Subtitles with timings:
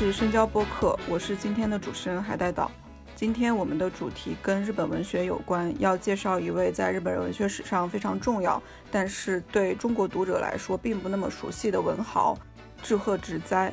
[0.00, 2.72] 是深交播客，我是今天的主持人海带岛。
[3.14, 12.34] 今天我们的主题跟日本文学有关，要介绍一位在日本文学史上非常重要，但是对中国读者来说并不那么熟悉的文豪
[12.82, 13.70] 志贺直哉。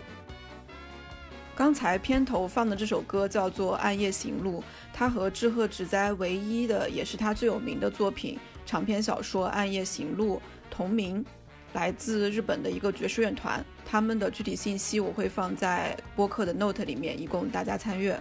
[1.56, 4.60] 刚才片头放的这首歌叫做《暗夜行路》，
[4.92, 10.36] 它和志贺直哉唯一的，也是他最有名的作品长篇小说《暗夜行路》
[10.70, 11.26] 同名。
[11.74, 18.20] 来自日本的一个爵士乐团，他们的具体信息我会放在播客的 note 里面，以供大家参阅。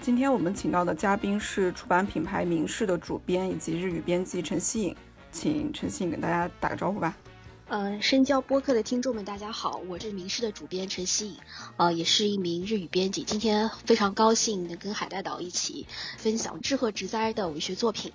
[0.00, 4.96] 今天我们请到的嘉宾是出版品牌明世的主编以及日语编辑陈希颖，
[5.32, 7.16] 请陈希颖跟大家打个招呼吧。
[7.68, 11.36] 嗯，深交播客的听众们，大家好，我是明世的主编陈希颖，
[11.76, 13.24] 呃，也是一名日语编辑。
[13.24, 15.84] 今天非常高兴能跟海带岛一起
[16.16, 18.12] 分享志贺直哉的文学作品。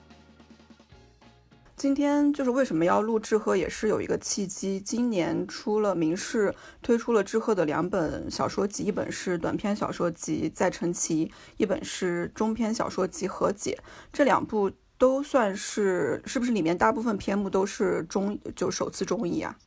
[1.78, 4.80] 今天就是为什么要录志贺，也是有一个契机。
[4.80, 11.26] 今年出了明世推出了志贺的两本小说集，一本是短篇小说集《在成奇》，
[11.58, 13.80] 一本是中篇小说集《和解》。
[14.14, 19.58] 这两部都算是，是不是里面大部分篇目都是中，就首次中译啊？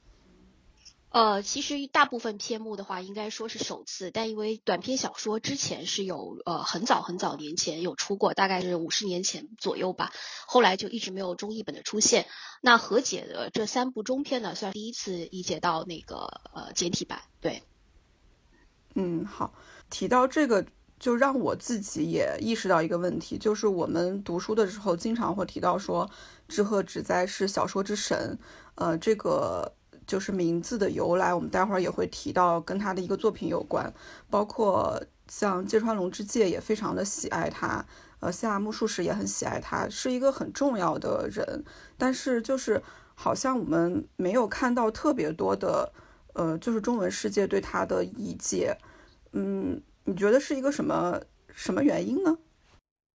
[1.14, 10.12] 呃，其实大部分篇目的话，应该说是首次，但因为短篇小说之前是有呃很早很早年前有出过，大概是五十年前左右吧，
[10.48, 12.26] 后来就一直没有中译本的出现。
[12.60, 17.20] 那和解的这三部中篇呢，算第一次译解到那个呃简体版。
[17.40, 17.62] 对，
[18.96, 19.54] 嗯，好，
[19.90, 20.66] 提到这个，
[20.98, 26.10] 就让我自己也意识到一个问题，就是我们读书的时候经常会提到说，
[26.48, 28.36] 志贺直哉是小说之神，
[28.74, 29.72] 呃，这个。
[30.06, 33.92] 就是名字的由来，我们待会儿也会提到，跟他的一个作品有关，
[34.28, 37.84] 包括像芥川龙之介也非常的喜爱他，
[38.20, 41.64] 呃，夏目漱石也很喜爱他，是一个很重要的人。
[41.96, 42.82] 但是就是
[43.14, 45.92] 好像我们没有看到特别多的，
[46.34, 48.76] 呃，就是中文世界对他的意见。
[49.32, 51.20] 嗯，你觉得是一个什么
[51.52, 52.38] 什么原因呢？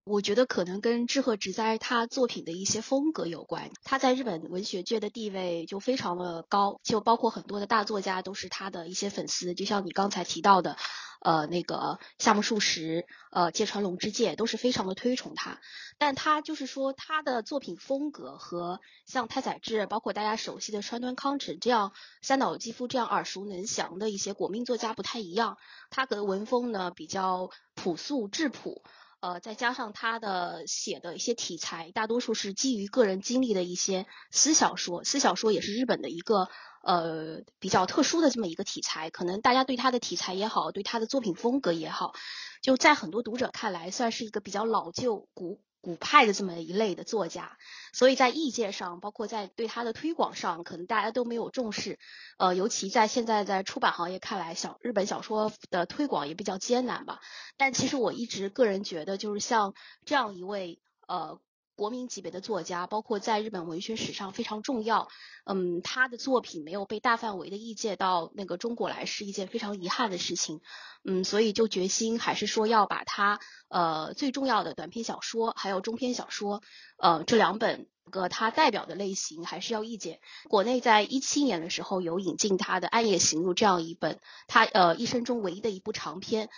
[0.09, 3.69] 我觉得可能跟志贺直哉他作品的一些风格有关。
[3.83, 9.53] 他在日本文学界的地位就非常的高，就包括很多的大作家都是他的一些粉丝。
[9.53, 10.77] 就像你刚才提到的，
[11.21, 15.59] 呃，那个夏目漱石、呃，芥川龙之介都是非常的推崇他。
[15.99, 21.93] 但他就是说他的作品风格和像太宰治，包括大家熟悉的川端康成这样、
[22.23, 25.57] 三岛由纪夫这样耳熟能详的一些国民作家不太一样。
[25.91, 28.81] 他的文风呢比较朴素质朴。
[29.21, 35.03] 呃，再加上他的写的一些题材，大多数是基于个人经历的一些私小说。
[35.03, 36.47] 私小说也是日本的一个
[36.83, 42.13] 呃比较特殊的这么一个题材，可能大家对他的题材也好，对他的作品风格也好，
[42.61, 45.59] 就在很多读者看来，算是一个比较老旧古。
[45.81, 47.57] 古派的这么一类的作家，
[47.93, 51.99] 所以在译介上，包括在对他的推广上，可能大家都没有重视。
[52.37, 57.19] 呃，尤其在现在在出版行业看来，小日本小说的推广也比较艰难吧。
[57.57, 59.73] 但其实我一直个人觉得，就是像
[60.05, 61.39] 这样一位呃。
[61.79, 65.07] 国民级别的作家，包括在日本文学史上非常重要。
[65.45, 70.59] 嗯，他的作品没有被大范围的译介到那个中国来，是一件非常遗憾的事情。
[71.05, 76.61] 嗯，所以就决心还是说要把他呃最重要的短篇小说，还有中篇小说，
[76.97, 80.19] 呃这两本个他代表的类型，还是要译介。
[80.49, 86.49] 国内在一七年的时候有引进他的《暗夜行路》这样一本，他呃一生中唯一的一部长篇。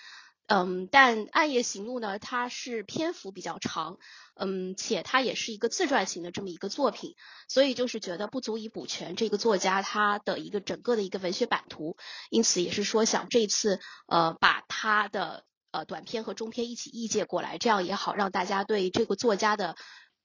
[0.53, 3.99] 嗯，但《暗夜行路》呢，它是篇幅比较长，
[4.35, 7.15] 嗯，且它也是一个自传型的这么一个作品，
[7.47, 11.95] 所以就是觉得不足以补全这个作家他的一个整个的一个文学版图，
[12.29, 19.77] 因此也是说想这次呃把他的呃短篇和中篇一起译介过来，这样也好让大家对这个作家的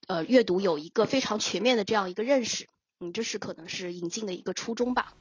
[0.07, 2.67] 呃阅读有一个非常全面的这样一个认识，
[2.99, 5.13] 嗯，这是可能是引进的一个初衷吧。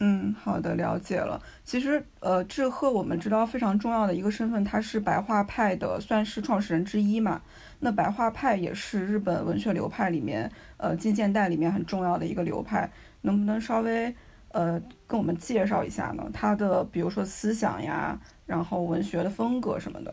[0.00, 1.40] 嗯，好的，了解了。
[1.64, 7.40] 其实，呃，志贺我们知道非常重要的一个身份，他是白话派的，算是创始人之一嘛。
[7.78, 12.90] 那白话派也是日本文学流派里面，呃，近现代里面很重要的一个流派。
[13.22, 14.14] 能不能稍微，
[14.48, 16.28] 呃，跟我们介绍一下呢？
[16.32, 20.12] 他的比如说思想呀，然后文学的风格什么的。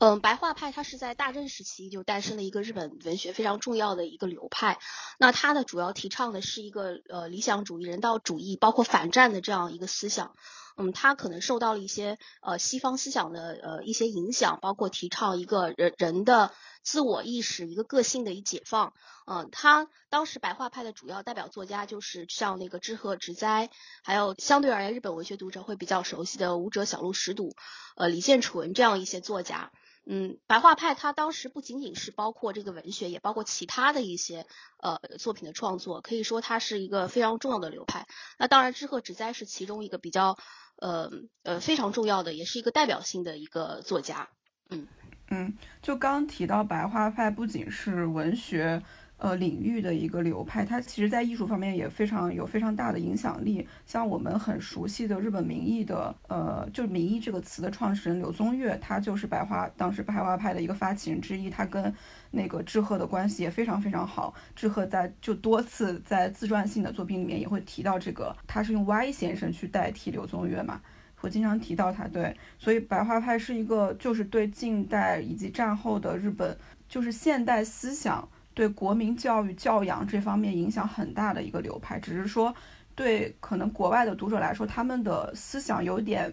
[0.00, 4.78] 嗯，白话派它是在大正时期就诞生了一个日本文学非常重要的一个流派。
[5.18, 10.34] 那它的主要提倡的是一个呃理想主义、人道主义，包括反战的这样一个思想。
[10.78, 16.50] 嗯，它可能受到了一些呃西方思想的呃一些影响，包括提倡一个人人的
[16.82, 18.94] 自我意识、一个个性的一解放。
[19.26, 23.68] 嗯，他当时白话派的主要代表作家就是像那个志贺直哉，
[24.02, 27.54] 还有相对而言日本文学读者会比较熟悉的武者小路实笃、
[27.96, 29.70] 呃李建纯这样一些作家。
[30.12, 34.44] 嗯，白话派它当时不仅仅是包括这个文学，也包括其他的一些
[34.78, 38.08] 呃作品的创作，可以说它是一个非常重要的流派。
[38.36, 40.36] 那当然，知鹤直哉是其中一个比较
[40.74, 41.12] 呃
[41.44, 44.28] 呃非常重要的，也是一个代表性的一个作家。
[44.70, 44.88] 嗯
[45.30, 48.82] 嗯，就刚提到白话派，不仅是文学。
[49.20, 53.68] 呃，领域的一个流派，它其实在艺术方面也非常有非常大的影响力。
[53.84, 61.50] 像我们很熟悉的日本民艺的，呃，就是民艺这个词的创始人柳宗悦，他就是白话当时白话派的一个发起人之一。
[61.50, 61.94] 他跟
[62.30, 64.34] 那个志贺的关系也非常非常好。
[64.56, 70.80] 志贺在就多次在自传性的作品里面也会提到这个，他是用 Y 先生去代替柳宗悦嘛，
[71.14, 72.08] 会经常提到他。
[72.08, 76.56] 对，所以白话派是一个就是对近代以及战后的日本，
[76.88, 78.26] 就是现代思想。
[78.54, 82.54] 对国民教育教养这方面影响很大的一个流派，只是说，
[82.94, 86.32] 对可能国外的读者来说，他们的思想有点，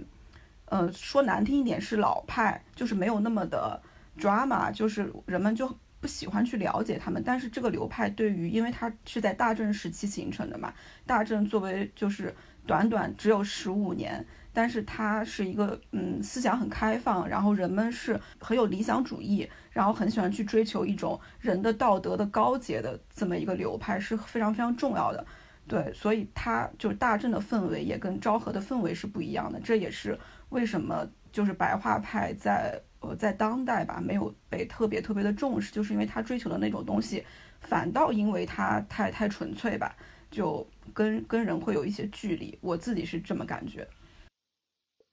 [0.65, 3.81] 呃，说难听一点是老派，就是没有那么的
[4.19, 7.21] drama，就是人们就不喜欢去了解他们。
[7.25, 10.73] 但是这个流派对于，因为它是在大正时期形成的嘛，
[11.05, 12.35] 大正作为就是
[12.65, 14.25] 短短只有十五年。
[14.57, 25.23] 但是他是一个，嗯，思想很开放，然后人们是很有理想主义，然后很喜欢去追求一种人的道德的高洁的这么一个流派是非常非常重要的，
[25.67, 30.17] 对，所以他就大正的氛围也跟昭和的氛围是不一样的，这也是
[30.49, 37.23] 为什么就是白话派在呃在当代吧没有被特别特别的重视，就是因为他追求的那种东西，
[37.61, 39.95] 反倒因为他太太纯粹吧，
[40.31, 43.87] 就跟跟人会有一些距离，我自己是这么感觉。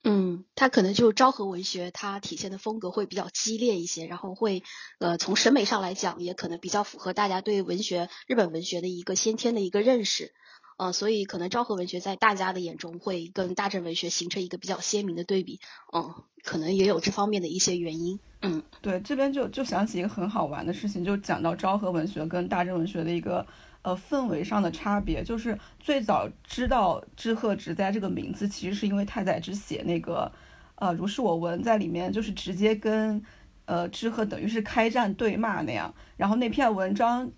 [0.06, 4.62] 嗯，它可能就昭和文学，它体现的风格会比较激烈一些，然后会，
[4.98, 10.34] 呃，从审美上来讲，也可能比较符合大家对文学、日本文学的一个先天的一个认识，
[10.76, 15.58] 呃，所以可能昭和文学在大家的眼中会跟大正文学形成一个比较鲜明的对比，
[15.94, 18.20] 嗯，可能也有这方面的一些原因。
[18.42, 23.46] 嗯，对，这边就就想起一个很好玩的事情，就讲到昭和文学跟大正文学的一个。
[23.84, 30.32] 呃，氛围上的差别就是最早知道知鹤直哉这个名字，其实是因为太宰治写那个，
[30.76, 33.22] 呃，如是我闻在里面，就是直接跟
[33.66, 35.94] 呃知鹤等于是开战对骂那样。
[36.16, 37.30] 然后那篇文章，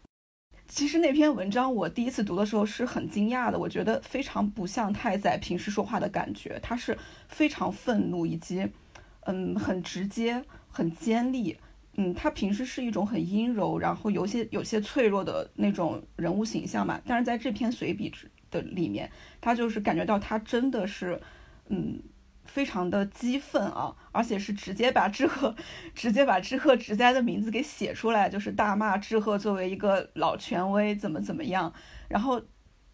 [0.69, 6.97] 其实那篇文章我第一次读的时候是很惊讶的，我觉得非常不像太宰平时说话的感觉，他是
[7.27, 8.69] 非常愤怒以及
[9.23, 11.57] 嗯很直接、很尖利。
[11.99, 17.01] 嗯，他平时是一种很阴柔，然后有些有些脆弱的那种人物形象嘛。
[17.07, 18.13] 但是在这篇随笔
[18.51, 19.11] 的里面，
[19.41, 21.19] 他就是感觉到他真的是，
[21.69, 21.99] 嗯，
[22.45, 25.57] 非常的激愤啊，而且是直接把志贺，
[25.95, 31.73] 直接把志贺直哉的名字给写出来，就是大骂志贺作为一个老权威怎么怎么样。
[32.09, 32.43] 然后，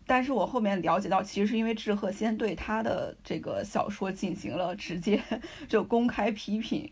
[0.07, 5.21] 但是我后面了解到，其实是因为志贺先对他的这个小说进行了直接
[5.69, 6.89] 就公开批评。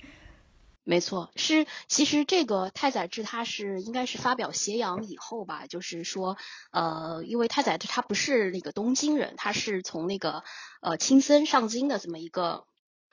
[0.84, 6.37] 没错，是其实这个太宰治他是应该是发表斜阳以后吧，就是说，
[6.72, 10.42] 呃，因为太宰治他不是那个东京人，他是从那个
[10.80, 12.64] 呃青森上京的这么一个。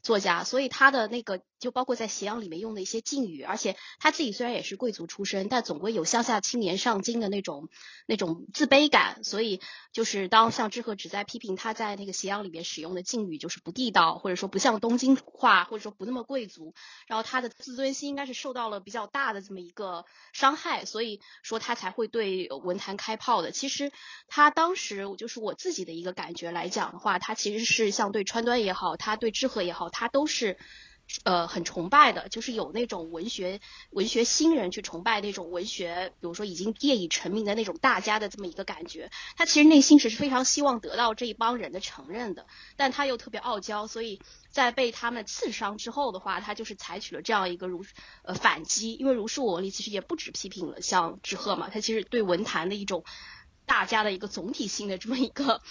[0.04, 7.70] 作家，所以他的那个就包括在斜阳里面用的一些敬语，而且他自己虽然也是贵族出身，但总归有乡下青年上京的那种
[8.06, 9.24] 那种自卑感。
[9.24, 9.60] 所以
[9.92, 16.76] 就是当像志贺只在批评他在那个斜阳里面使用的敬语就是不地道，或者说不像东京话，或者说不那么贵族，
[17.08, 23.52] 然后他的自尊心应该是受到了比较大的这么一个伤害，所以说他才会对文坛开炮的。
[23.52, 23.92] 其实
[24.28, 29.88] 他当时就是我自己的一个感觉来讲的话，他其实是像对川端也好，他对志贺也好。
[29.90, 30.58] 他都是，
[31.24, 33.62] 呃，很崇拜的，就是有那种文学
[33.92, 39.10] 文学新人去崇拜那种文学，比如说已经业已成名的那种大家的这么一个感觉。
[39.36, 42.46] 他其实内心是非常希望得到这一帮人的承认的，
[42.76, 47.86] 但他又特别傲娇，所以在被他们刺伤之后的话，他就是采取了这样一个如
[48.24, 48.94] 呃反击。
[48.94, 53.06] 因为如是我里其实也不止批评了像志贺嘛，他其实对文坛的一种
[53.66, 55.62] 大家的一个总体性的这么一个。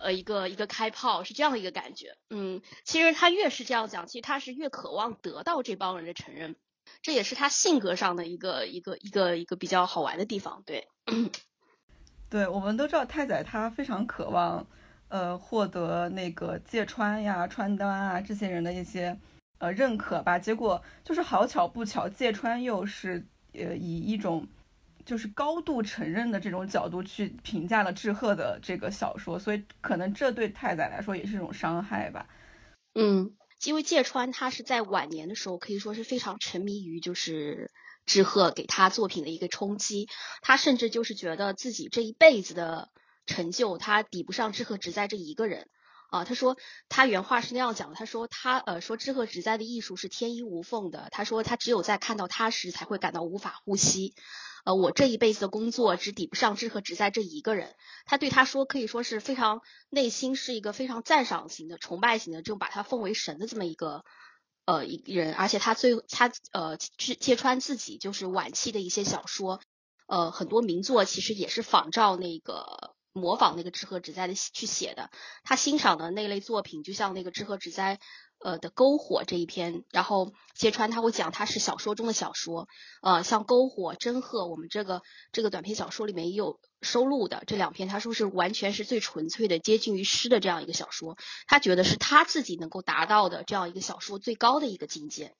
[0.00, 6.56] 呃，一个一个开炮是这样的一个感觉，嗯，其实他越是这样讲，其实他是越渴望得到这帮人的承认，
[7.02, 10.88] 这也是他性格上的一个一个一个一个比较好玩的地方，对，
[12.30, 14.66] 对，我们都知道太宰他非常渴望，
[15.08, 19.18] 呃，获得那个芥川呀、川端啊这些人的一些
[19.58, 24.46] 呃认可吧，结果就是好巧不巧，芥川又是呃以一种。
[25.08, 32.28] 就是高度承认的这种角度去评价了志贺的这个小说，所以可能这对太宰来说也是一种伤害吧。
[32.94, 33.34] 嗯，
[33.64, 37.70] 因为芥川他是在晚年的时候可以说是非常沉迷于就是
[38.04, 40.10] 志贺给他作品的一个冲击，
[40.42, 42.90] 他甚至就是觉得自己这一辈子的
[43.24, 45.70] 成就他抵不上志贺直在这一个人。
[46.10, 46.56] 啊，他说
[46.88, 54.14] 他原话是那样讲的，他说他呃说志贺直哉的艺术是天衣无缝的，他说他只有在看到他时才会感到无法呼吸，
[54.68, 64.04] 呃，我这一辈子的工作只抵不上知鹤直哉这一个人，他对他说可以说是非常内心是一个非常赞赏型的、崇拜型的，就把他奉为神的这么一个
[64.66, 69.62] 呃一人，而且他最他呃揭穿自己就是晚期的一些小说，
[70.06, 72.94] 呃很多名作其实也是仿照那个。
[73.14, 75.10] 模仿那个知和直哉的去写的，
[75.42, 77.98] 他欣赏的那类作品，就像那个知和直哉
[78.40, 82.68] 呃的《篝火》这一篇，然后揭穿他会讲他是小说中的小说，
[83.02, 85.02] 呃，像《篝火》《真鹤》，我们这个
[85.32, 91.16] 这个短篇小说里面也有收录的这两篇，他说是完全是最纯粹的接近于诗的这样一个小说，
[91.46, 95.34] 他觉得是他自己能够达到的这样一个小说最高的一个境界。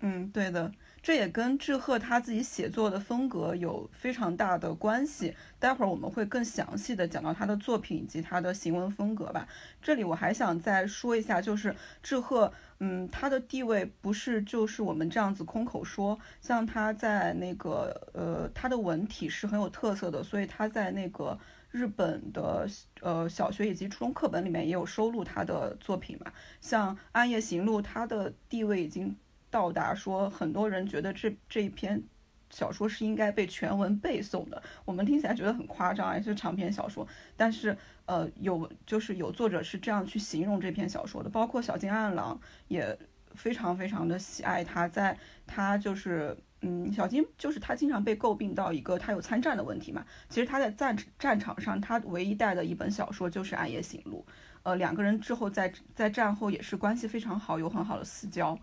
[0.00, 0.72] 嗯，对的。
[1.02, 5.34] 这也跟志贺他自己写作的风格有非常大的关系。
[5.58, 9.48] 待会儿我们会更详细的讲到他的作品以及他的行文风格吧。
[9.80, 21.38] 这里我还想再说一下，就是志贺，嗯，他的地位不是就是我们这样子空口说，像他在那个呃，他的文体是很有特色的，所以他在那个
[21.70, 22.68] 日本的
[23.00, 26.30] 呃小学以及初中课本里面也有收录他的作品嘛。
[26.60, 29.16] 像《暗夜行路》，他的地位已经。
[29.50, 32.02] 到达说，很多人觉得这这一篇
[32.50, 34.62] 小说是应该被全文背诵的。
[34.84, 37.06] 我们听起来觉得很夸张，也是长篇小说。
[37.36, 37.76] 但是，
[38.06, 41.28] 呃，有就是有作者是这样去形容这篇小说的。
[41.28, 42.96] 包括小津暗郎也
[43.34, 45.16] 非常非常的喜爱他，在
[45.46, 50.04] 他就是嗯，小金就是他经常被诟病到一个他有参战的问题嘛。
[50.28, 54.24] 其实他在战战场上，他唯一带的一本小说就是《暗夜行路》。
[54.62, 58.58] 呃，两个人之后在在战后也是关系非常好，有很好的私交。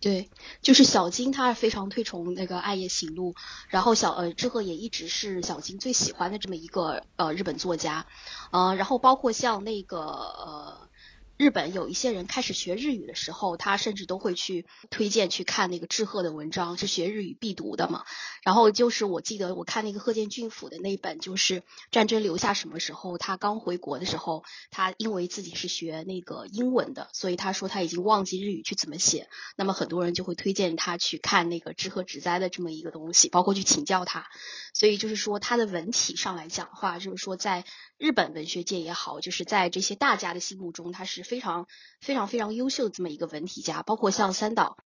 [0.00, 0.30] 对，
[0.62, 3.32] 就是小金，他非常推崇那个《爱夜行路》，
[3.68, 8.06] 然后小呃志贺也一直是小金最喜欢的这么一个呃日本作家，
[8.50, 10.87] 呃，然后包括像那个呃。
[11.38, 18.04] 日本有一些人开始学日语的时候，他甚至都会去推荐去看那个志贺的文章，是学日语必读的嘛。
[18.42, 24.42] 然后就是我记得我看那个鹤见俊辅的那本，就是战争留下什么时候，他刚回国的时候，
[24.72, 29.28] 他因为自己是学那个英文的，所以他说他已经忘记日语去怎么写。
[29.54, 34.26] 那么很多人就会推荐他去看那个志贺直哉的这么一个东西，包括去请教他。
[34.74, 37.64] 所以就是说他的文体上来讲的话，就是说在
[37.96, 41.27] 日本文学界也好，就是在这些大家的心目中，他是。
[41.28, 41.66] 非常
[42.00, 44.78] 非常非常优秀的这么一个文体家，包括像三岛，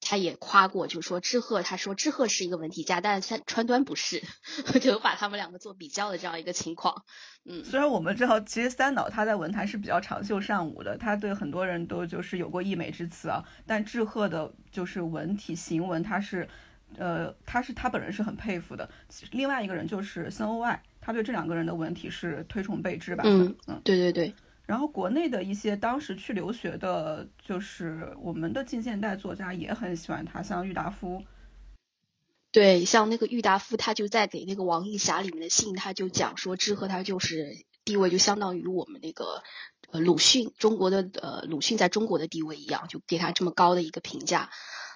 [0.00, 4.22] 他也夸过，就是说志贺，他说志贺是一个文体家，但是三川端不是，
[4.80, 7.04] 就把他们两个做比较的这样一个情况。
[7.44, 16.48] 嗯，虽然我们知道，其实三岛他在文坛是比较长袖善舞的，他对很多人都就是有过溢美之词啊，但志贺的就是文体行文，他是，
[16.96, 18.88] 呃，他是他本人是很佩服的。
[19.32, 23.24] 另外一个人就是森欧爱，他对这两个人的文体是推崇备至吧？
[23.26, 24.34] 嗯嗯，对对对。
[24.70, 31.24] 然后国内的一些当时去留学的，就是我们的近现代作家也很喜欢他，像郁达夫。
[32.52, 39.42] 对，像那个郁达夫，他就在给那个王义侠里面的信，他就讲说，志和他就是地位就相当于我们那个
[39.90, 44.50] 呃鲁迅，中国的呃鲁迅在中国的地位一样，就给他这么高的一个评价。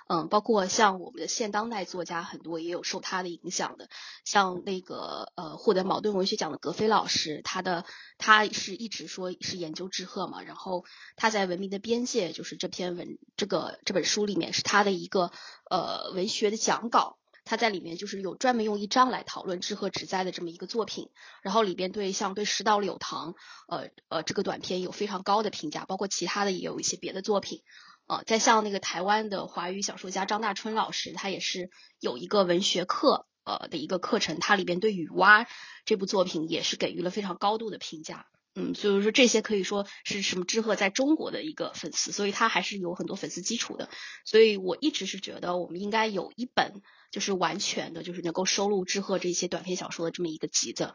[0.06, 3.88] 嗯，包括像我们的现当代作家很多也有受他的影响的，
[4.24, 7.86] 像那个呃获得茅盾文学奖的格非老师，他的
[8.18, 10.84] 他是一直说是研究志贺嘛，然后
[11.16, 15.32] 他在《文明的边界》就是这篇文这个这本书里面是他的一个
[15.70, 21.08] 呃文学的讲稿，他在里面就是有专门用一章来讨论志贺直哉的这么一个作品，
[21.42, 23.34] 然后里边对像对石岛柳堂
[23.68, 27.62] 呃呃这个短篇有非常高的评价，包括其他的也有一些别的作品。
[28.06, 31.70] 呃，在像那个台湾的华语小说家张大春老师，他也是
[32.00, 35.44] 有一个文学课，呃的一个课程，他里边对《雨蛙》
[35.86, 38.26] 这部作品也是给予了非常高度的评价。
[38.56, 40.44] 嗯，所以说这些可以说是什么？
[40.44, 43.88] 志贺在中国的一个粉丝，所以他还是有很多粉丝基础的。
[44.24, 50.94] 所以我一直是觉得，我们应该有一本就是完全的，就是能够收录志贺这些短篇小说的这么一个集子。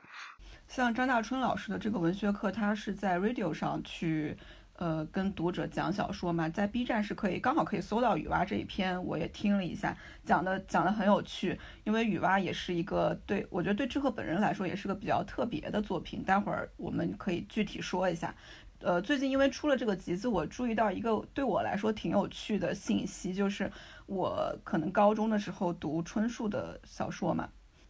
[0.70, 4.38] 像张大春老师的这个文学课，他是在 Radio 上去。
[4.80, 9.94] 呃，跟读者讲小说嘛，在 B 站是可以，刚好可以搜到雨蛙这一篇，我也听了一下，
[10.24, 11.60] 讲的讲的很有趣。
[11.84, 18.34] 因为雨蛙也是一个对我觉得对志贺本人来说也是个比较特别的作品，待会儿我们可以具体说一下。
[18.80, 23.70] 呃，最近因为出了这个集子，我注意到一个对我来说挺有趣的信息，就是
[24.06, 27.50] 我可能高中的时候读春树的小说嘛，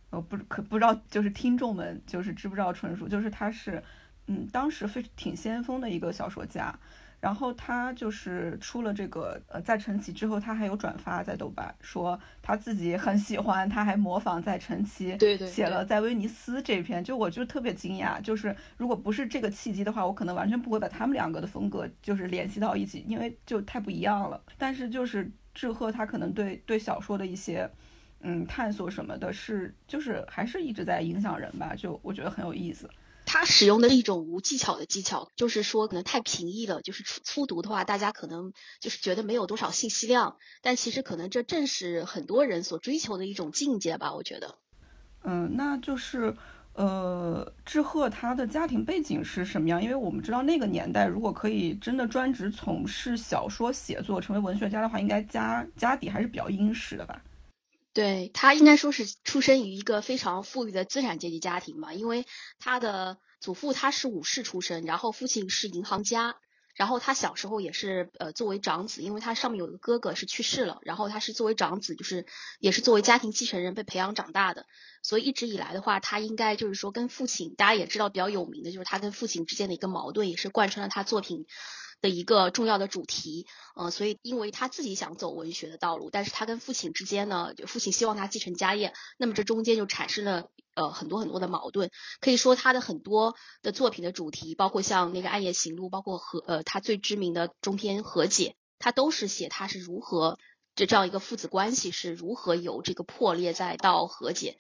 [0.09, 3.83] 呃，不可不知道就是听众们就是知不知道春树，就是他是。
[4.31, 6.71] 嗯，当时非挺先锋的一个小说家，
[7.19, 24.39] 然后他就是出了这个呃在晨起之后，他还有转发在豆瓣说他自己很喜欢，他还模仿在晨起对对写了在威尼斯这篇，就我就特别惊讶，就是如果不是这个契机的话，我可能完全不会把他们两个的风格就是联系到一起，因为就太不一样了。
[24.59, 27.67] 但是就是志贺他可能对对小说的一些
[28.21, 32.87] 嗯探索什么的，是就是还是一直在影响人吧，就我觉得很有意思。
[33.31, 44.57] 他使用的一种无技巧的技巧，就是说可能太平易了，就是初初读的话，大家可能就是觉得没有多少信息量，但其实可能这正是很多人所追求的一种境界吧，我觉得。
[45.21, 46.35] 嗯，那就是
[46.73, 49.79] 呃，志贺他的家庭背景是什么样？
[49.79, 57.21] 因为我们知道那个年代，如果可以真的专职从事小说写作，成为文学家的话，应该家家底还是比较殷实的吧。
[57.99, 62.25] 对他应该说是出生于一个非常富裕的资产阶级家庭嘛，因为
[62.57, 66.37] 他的祖父他是武士出身，然后父亲是银行家，
[66.75, 72.25] 然后他小时候也是呃作为长子，因为他上面有一个哥哥是去世了，然后他是作为长子，就是
[72.61, 74.65] 也是作为家庭继承人被培养长大的，
[75.03, 81.47] 所以一直以来的话，他应该就是说跟父亲，大家也知道比较有名的就是他跟父亲之间的一个矛盾，也是贯穿了他作品。
[82.01, 91.91] 的一个重要的主题，呃，所以因为他自己想走文学的道路，但是他跟父亲之间呢，就父亲希望他继承家业，那么这中间就产生了呃很多很多的矛盾。
[92.21, 100.39] 可以说他的很多的作品的主题，包括像那个《暗夜行路》，包括和呃他最知名的中篇《和解》，他都是写他是如何
[100.75, 104.57] 这这样一个父子关系是如何由这个破裂再到和解。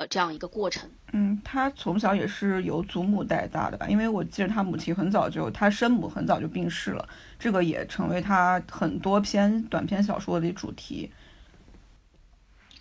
[0.00, 0.88] 呃，这样一个过程。
[1.12, 3.86] 嗯，他从小也是由祖母带大的吧？
[3.86, 7.06] 因为我记得他母亲很早就，他生母很早就病逝了，
[7.38, 11.12] 这个也成为他很多篇短篇小说的主题。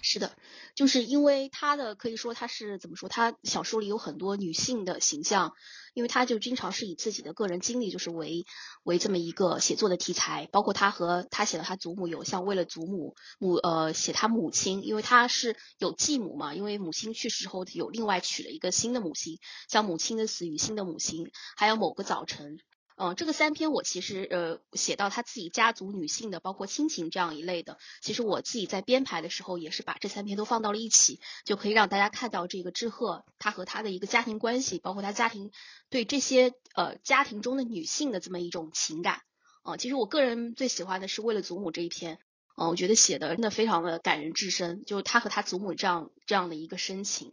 [0.01, 0.31] 是的，
[0.79, 3.09] 就是因为他的可以说他是怎么说？
[3.09, 5.51] 他小说里有很多女性的形象，
[5.93, 8.45] 因为他就经常是以自己的个人经历就是为
[8.83, 19.37] 为这么一个写作的题材，包括他和他写了他祖母有像为了祖母母呃写他母亲，因为他是有继母嘛，因为母亲去世后有另外娶了一个新的母亲，
[19.67, 22.57] 像母亲的死与新的母亲，还有某个早晨。
[23.01, 35.51] 嗯，这个三篇我其实呃写到他自己家族女性的，包括亲情这样一类的，其实我自己在编排的时候也是把这三篇都放到了一起，就可以让大家看到这个志贺他和他的一个家庭关系，包括他家庭
[35.89, 39.21] 对这些呃家庭中的女性的这么一种情感。
[39.61, 42.19] 啊，其实我个人最喜欢的是为了祖母这一篇，
[42.57, 47.31] 嗯，我觉得写的真的非常的感人至深，就是他和他祖母这样这样的一个深情，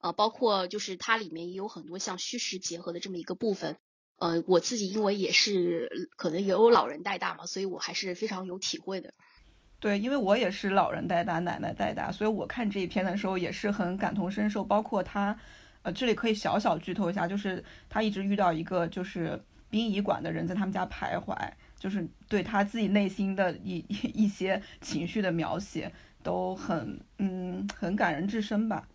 [0.00, 3.78] 呃，包括就是它里面也有很多像虚实结合的这么一个部分。
[4.18, 9.14] 呃，我自己因为也是可能也有老人带大嘛，所以我还是非常有体会的。
[9.78, 14.64] 对，因为我也是老人带大，奶奶带大，所以我看这一篇的时候也是很感同身受。
[14.64, 15.38] 包括他，
[15.82, 21.36] 呃，这里可以小小剧透一下，就是他一直遇到一个就是殡仪馆的人在他们家徘徊，
[21.78, 23.78] 就是对他自己内心的一
[24.12, 25.92] 一些情绪的描写
[26.24, 28.88] 都很嗯很感人至深吧。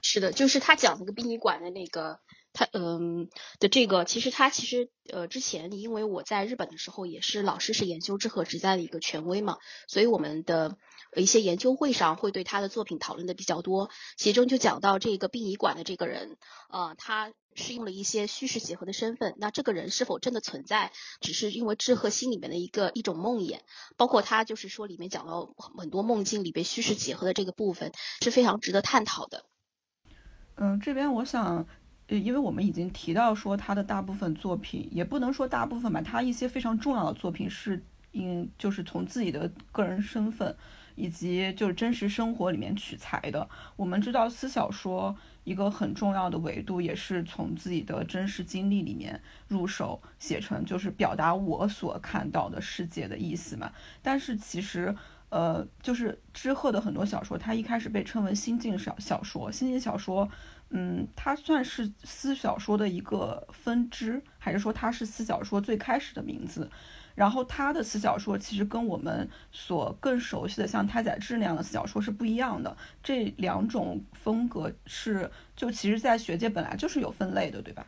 [0.00, 2.18] 是的，就是他讲那个殡仪馆的那个。
[2.56, 3.28] 他嗯
[3.60, 10.78] 的这个，其实他其实呃之前，因为我在日本的时候也是老师是研究志贺直在的一个权威嘛，所以我们的
[11.14, 16.38] 一些研究会上会对他的作品讨论的比较多，其中就讲到这个殡仪馆的这个人，
[16.70, 23.60] 呃，他是用了一些虚实结合的身份，那这个人是否真的存在，只是因为志贺心里面的一个一种梦魇，
[23.98, 27.92] 包括他就是说里面讲到很多梦境里边虚实结合的这个部分
[28.22, 29.44] 是非常值得探讨的。
[30.56, 31.66] 嗯，这边我想。
[32.08, 40.54] 呃，因为我们已经提到说他的大部分作品，也不能说大部分吧，他一些非常重要的作品是，嗯，就是从自己的个人身份
[40.94, 43.48] 以及就是真实生活里面取材的。
[43.74, 53.72] 我们知道，私小说一个很重要的维度，也是从自己的真实经历里面入手写成，就是表达我所看到的世界的意思嘛。
[54.00, 54.94] 但是其实，
[55.28, 60.28] 呃，就是之后的很多小说，它一开始被称为新晋小小说，新晋小说。
[60.70, 66.70] 嗯，它算是私小说的一个分支，还是说它是私小说最开始的名字？
[67.14, 72.76] 然后它的私小说其实跟我们所更熟悉的像太宰治那样的私小说是不一样的。
[73.02, 77.86] 这两种风格是，就其实，在学界本来就是有分类的，对吧？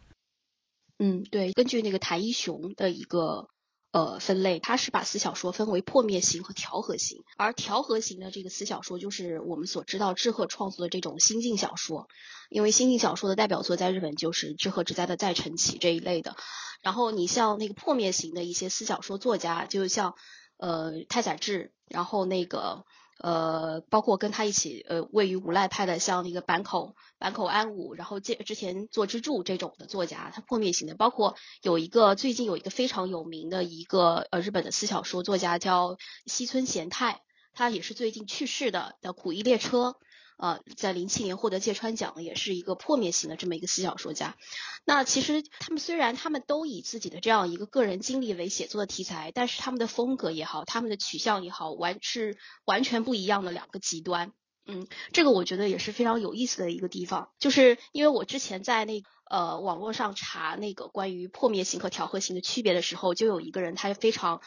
[0.98, 3.48] 嗯，对，根据那个谭一雄的一个。
[3.90, 12.06] 呃，分类，它是把私小说分为破灭型和调和型，而调和型的这个私小说就是我们所知道志贺创作的这种新晋小说，
[12.50, 16.36] 因为新晋小说的代表作在日本就是志贺直哉的《再晨起》这一类的。
[16.82, 20.14] 然后你像那个破灭型的一些私小说作家，就像
[20.58, 22.84] 呃太宰治，然后那个
[23.18, 39.96] 呃，包括跟他一起呃位于无赖派的，像那个坂口坂口安吾，然后这之前做支柱这种的作家，他破灭型的，包括有一个最近有一个非常有名的一个呃日本的私小说作家叫西村贤太，他也是最近去世的的苦役列车。
[40.38, 44.36] 呃，在零七年获得芥川奖，也是一个破灭型的这么一个思小说家。
[44.84, 54.32] 那其实他们虽然他们都以自己的这样一个个人经历为写作的题材，但是他们的风格也好，他们的取向也好，完是完全不一样的两个极端。
[54.64, 64.40] 嗯，这个我觉得也是非常有意思的一个地方，就是因为我之前在那呃网络上查那个关于破灭型和调和型的区别的时候，就有一个人他非常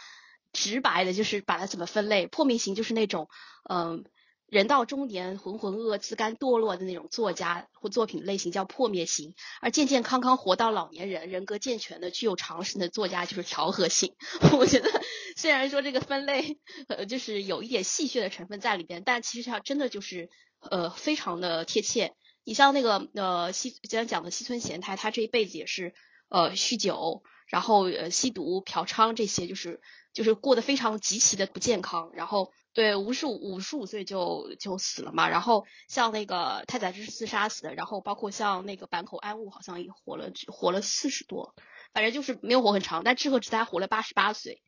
[0.54, 3.28] 直白的，就是把它怎么分类，破灭型就是那种
[3.70, 4.06] 嗯。
[4.52, 14.14] 人到中年，浑浑噩、自甘堕落的那种作家或作品类型叫破灭型，而健健康康活到老年人、人格健全的、具有常识的作家就是调和型。
[14.60, 14.90] 我觉得
[15.38, 16.60] 虽然说这个分类
[16.90, 22.14] 呃就是有一点戏谑的成分在里边，但其实它真的就是呃非常的贴切。
[22.44, 25.94] 你像那个呃西今天讲的西村贤太，他这一辈子也是
[26.28, 29.80] 呃酗酒，然后呃吸毒、嫖娼这些，就是
[30.12, 32.52] 就是过得非常极其的不健康，然后。
[32.74, 35.28] 对，五十五五十五岁就就死了嘛。
[35.28, 41.54] 然后像那个太宰治是自杀死的，然后包括像那个坂口安吾好像也活了活了四十多，
[41.94, 43.04] 反正就是没有活很长。
[43.04, 44.62] 但志贺直哉活了八十八岁，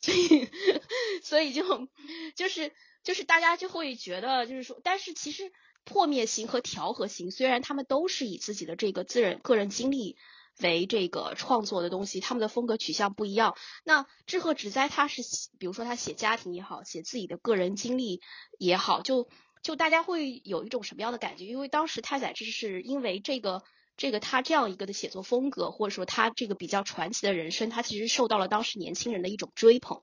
[0.00, 0.50] 所以
[1.22, 1.88] 所以就
[2.34, 2.72] 就是
[3.04, 5.52] 就是大家就会觉得就是说，但是其实
[5.84, 10.16] 破灭型和调和型虽然他们都是以自己的这个自人个人经历。
[10.60, 13.56] 为这个创作的东西，他们的风格取向不一样。
[13.84, 15.22] 那志贺直哉他是，
[15.58, 18.20] 比如说他写家庭也好，写自己的个人经历
[18.58, 19.28] 也好，就
[19.62, 21.44] 就大家会有一种什么样的感觉？
[21.46, 23.62] 因为当时太宰治是因为这个
[23.96, 30.02] 这个他这样一个的写作风格，或者说他这个比较传奇的人生，他其实受到了当时年轻人的一种追捧。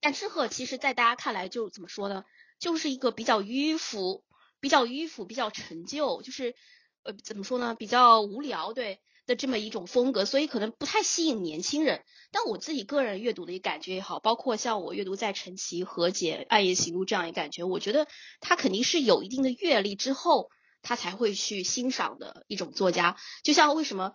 [0.00, 2.24] 但志贺其实，在大家看来就怎么说呢？
[2.58, 4.24] 就是一个比较迂腐、
[4.58, 6.56] 比较迂腐、比较陈旧，就是
[7.04, 7.76] 呃怎么说呢？
[7.76, 9.00] 比较无聊，对。
[9.26, 12.02] 的这么一种风格，所以可能不太吸引年轻人。
[12.32, 18.08] 但我自己个人阅读的一个感觉也好，包括像我阅读在陈奇和解《暗夜行路》这样一个感觉，我觉得
[18.40, 20.48] 他肯定是有一定的阅历之后，
[20.80, 23.16] 他才会去欣赏的一种作家。
[23.44, 24.12] 就像为什么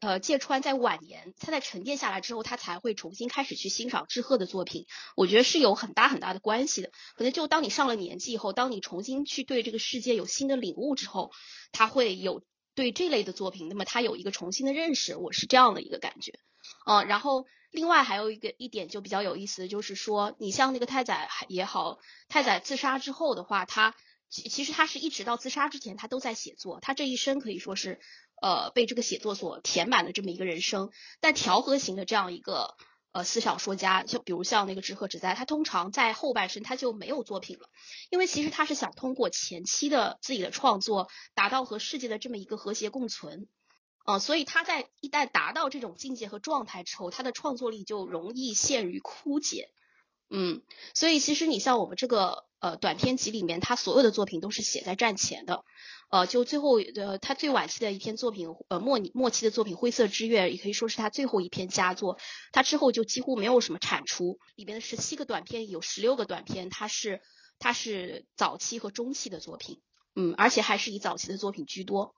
[0.00, 6.90] 呃芥川在晚年，他在沉淀下来之后，他才会重新开始去欣赏志贺的作品，我觉得是有很大很大的关系的。
[7.16, 11.30] 可能就当你上了年纪以后，当你重新去对这个世界有新的领悟之后，
[11.70, 12.42] 他会有。
[12.78, 16.38] 对这类的作品，那么他有一个重新的认识，我是这样的一个感觉，
[16.86, 23.96] 嗯，然后另外还有一个一点就比较有意思就是说，你像那个太宰也好，太宰自杀之后的话，他
[24.30, 27.98] 其其实他是一直到自杀之前，他都在写作，他这一生可以说是
[28.40, 32.76] 呃被这个写作所填满的这么一个人生，但调和型的这样一个。
[33.10, 37.70] 呃，思想说家，就比如像那个志贺直哉，他通常在后半生他就没有作品了，
[38.10, 43.48] 因为其实他是想通过前期的自己的创作，达到和世界的这么一个和谐共存，
[44.04, 49.70] 呃，所以他在一旦达到这种境界和状态之后，他的创作力就容易陷于枯竭，
[50.28, 50.60] 嗯，
[50.92, 55.64] 所以其实你像我们这个呃短篇集里面，他所有的作品都是写在战前的。
[56.10, 62.18] 呃，就最后呃，他最晚期的一篇作品，呃，末末期的作品《灰色之月》也可以说是他最后一篇佳作。
[62.50, 67.20] 他之后就几乎没有什么产出，里边的十七个短篇有十六个短篇，它是
[67.58, 69.82] 它是早期和中期的作品，
[70.16, 72.14] 嗯，而且还是以早期的作品居多，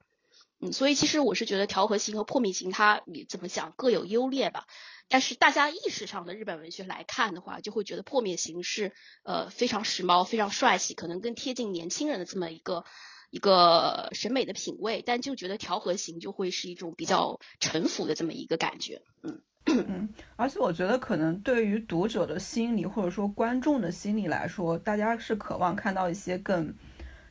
[0.61, 4.67] 嗯，所以其实我是觉得调和型和破灭型，它你怎么讲各有优劣吧。
[5.09, 8.93] 但是大家意识上的日本文学来看的话，就会觉得破灭型是
[9.25, 12.85] 呃非常时髦、非常帅气，可能更贴近年轻人的这么一个。
[13.31, 26.75] 一个审美的品味，但就觉得调和型就会是一种比较沉浮的这么一个感觉，嗯嗯，而且我觉得可能对于读者的心理或者说观众的心理来说，大家是渴望看到一些更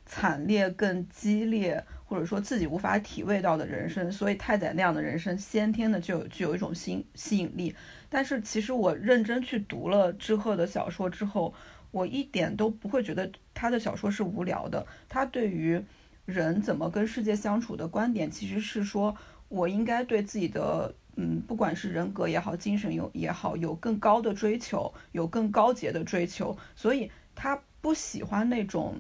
[0.05, 7.75] 惨烈、更激烈，或者说自己无法体味到的人生，所以太宰那样的人生先天的就有具有一种吸吸引力。
[8.07, 11.53] 但是其实我认真去读了之贺的小说之后。
[11.91, 14.85] 我一点都不会觉得他的小说是无聊的。
[15.07, 15.81] 他对于
[16.25, 19.15] 人怎么跟世界相处的观点，其实是说
[19.47, 26.55] 我应该对自己的，嗯，不管是人格也好，精神有也好，有更高的追求，有更高洁的追求。
[26.75, 28.95] 所以他不喜欢那种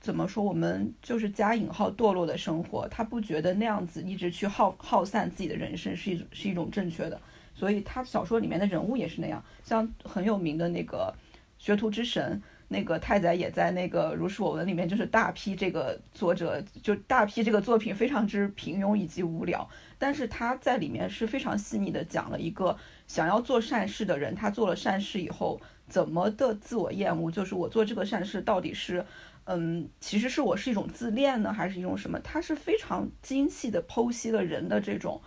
[0.00, 2.88] 怎么说，我们就是加引号堕落的生活。
[2.88, 7.20] 他不觉得那样子一直去耗耗散自己的人生是一种是一种正确的。
[7.54, 11.14] 所以他小说里面的人物也是那样，像很有名的那个。
[11.62, 29.06] 学徒之神那个太宰也在那个如是我闻里面，就是大批这个作者就大批这个作品非常之平庸以及无聊，但是他在里面是非常细腻的讲了一个想要做善事的人，他做了善事以后怎么的自我厌恶，就是我做这个善事到底是，
[29.44, 32.18] 嗯，其实是我是一种自恋呢，还是一种什么？
[32.24, 35.22] 他是非常精细的剖析了人的这种，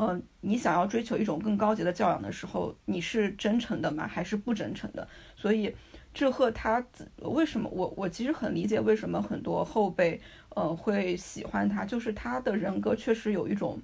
[0.00, 4.06] 嗯，你想要追求一种更高级的教养的时候，你是真诚的吗？
[4.06, 5.06] 还是不真诚的？
[5.36, 5.74] 所以。
[6.12, 6.84] 志贺他
[7.18, 10.20] 为什么我我其实很理解为什么很多后辈
[10.56, 13.80] 呃会喜欢他，就是他的人格确实有一种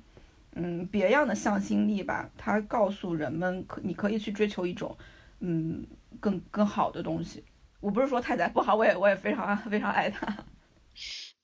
[0.57, 2.29] 嗯别样的向心力吧。
[2.37, 4.99] 他告诉人们可你可以去追求一种
[5.39, 5.87] 嗯
[6.19, 7.45] 更更好的东西。
[7.79, 10.27] 我不是说太宰不好，我也我也非常非常爱他。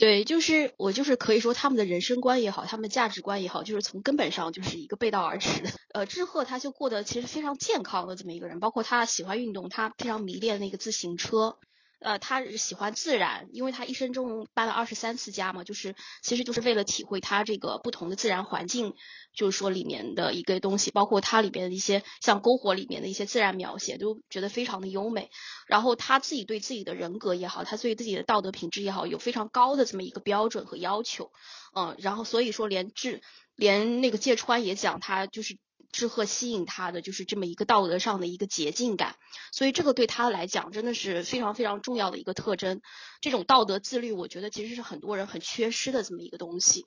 [0.03, 5.71] 对，就是我就是可以说他们的人生观也好，他们的价值观也好，就是从根本上就是一个背道而驰的。
[5.95, 11.57] 呃，志贺他就过得其实非常健康的这么一个人，包括他喜欢运动，他非常迷恋那个自行车。
[12.03, 18.95] 呃，他喜欢自然，因为他一生中搬了二十三次家嘛，就是其实就是为了体会他这个不同的自然环境，
[19.35, 25.31] 就是说里面的一个东西，包括它里边的一些像篝火里面的一些自然描写，都觉得非常的优美。
[25.67, 31.31] 然后他自己对自己的人格也好，他对自己的道德品质也好，有非常高的这么一个标准和要求。
[31.75, 33.23] 嗯，然后所以说连志
[33.57, 35.57] 连那个芥川也讲他就是。
[35.93, 39.17] 志贺吸引他的就是这么一个道德上的一个洁净感，
[39.53, 42.81] 所以这个对他来讲真的是非常非常重要的一个特征。
[43.21, 46.87] 这种道德自律，我觉得其实是很多人很缺失的这么一个东西。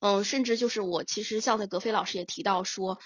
[0.00, 2.98] 嗯，甚至就是我其实像那格飞老师也提到说，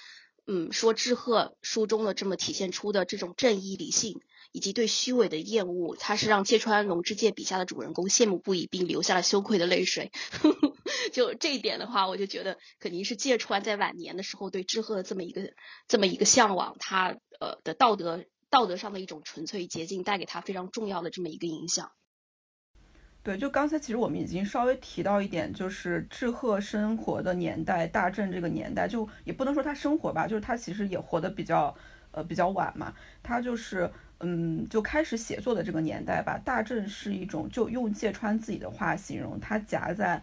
[0.47, 4.21] 嗯，说志贺书中的这么体现出的这种正义理性。
[4.53, 10.11] 以及对虚伪的厌恶，他是让芥川龙之介笔下的主人公羡慕不已，并流下了羞愧的泪水。
[11.13, 15.53] 就这一点的话，我就觉得肯定是芥川在晚年的时候对志贺的这么一个
[15.87, 21.93] 这么一个向往，他呃的道德道德上的一种纯粹洁净，带给他非常重要的这么一个影响。
[23.23, 31.75] 对，就刚才其实我们已经稍微提到一点，就是志贺生活的年代，大正这个年代，就也不能说他生活吧，就是他其实也活得比较
[32.13, 33.91] 呃比较晚嘛，他就是。
[34.21, 40.21] 嗯，就开始写作的这个年代吧，大正是一种，就用芥川自己的话形容，它夹在，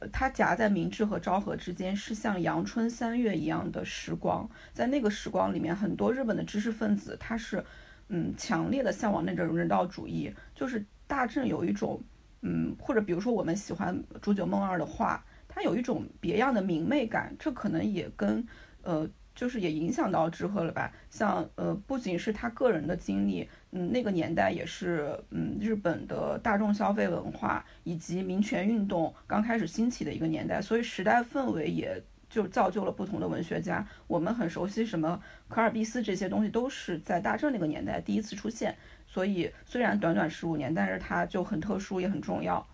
[0.00, 4.48] 呃，它夹在明治和昭和之间，是像阳春三月一样的时光。
[4.72, 7.62] 在那个时光里面，很多日本的知识分子，他是，
[8.08, 10.32] 嗯，强烈的向往那种人道主义。
[10.54, 12.02] 就是大正有一种，
[12.40, 18.46] 嗯，或者比如说我们喜欢竹久梦二的画，它有一种别样的明媚感，这可能也跟，
[18.82, 19.06] 呃。
[19.36, 20.90] 就是也影响到志贺了吧？
[21.10, 33.86] 像呃，不仅是他个人的经历，嗯，那个年代也是，嗯，日本的大众消费文化以及民权运动刚开始兴起的一个年代，所以时代氛围也就造就了不同的文学家。
[34.06, 38.74] 我们很熟悉什么可尔必斯这些东西，都是在大正那个年代第一次出现。
[39.06, 42.66] 所以虽然短短十五年，但是它就很特殊，也很重要。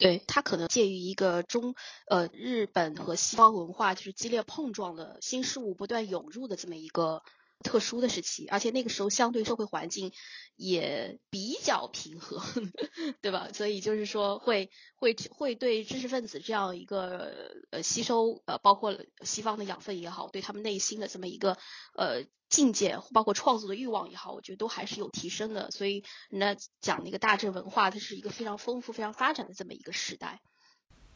[0.00, 1.74] 对它可能介于一个中
[2.08, 7.22] 呃日本和西方文化就是激烈碰撞的新事物不断涌入的这么一个
[7.62, 10.12] 特殊的时期，而且那个时候相对社会环境
[10.56, 12.42] 也比较平和，
[13.22, 13.48] 对吧？
[13.52, 21.56] 所以就是说会会会对知识分子这样一个呃吸收呃包括西方的养分也好，对他们内心的这么一个
[21.94, 22.24] 呃。
[22.50, 25.70] 境界包括创作的欲望也好，我觉得都还是有提升的。
[25.70, 30.40] 所以人家讲那个大正文化，它是一个非常丰富、非常发展的这么一个时代。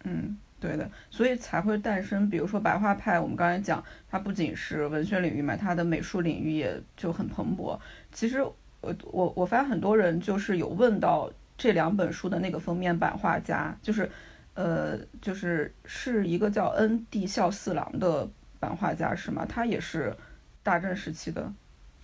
[0.04, 3.20] 嗯，对的，所以才会诞生，比如说白话派。
[3.20, 7.78] 我们刚才讲，它不仅是文学领域嘛，它的美术领域也就很蓬勃。
[8.12, 8.42] 其实，
[8.80, 14.10] 我我我发现很多人就是有问到这两本书的那个封面版画家，就是
[14.54, 18.26] 呃，就是是一个叫恩地孝四郎的
[18.58, 19.44] 版画家，是吗？
[19.46, 20.16] 他也是。
[20.64, 21.52] 大正时期的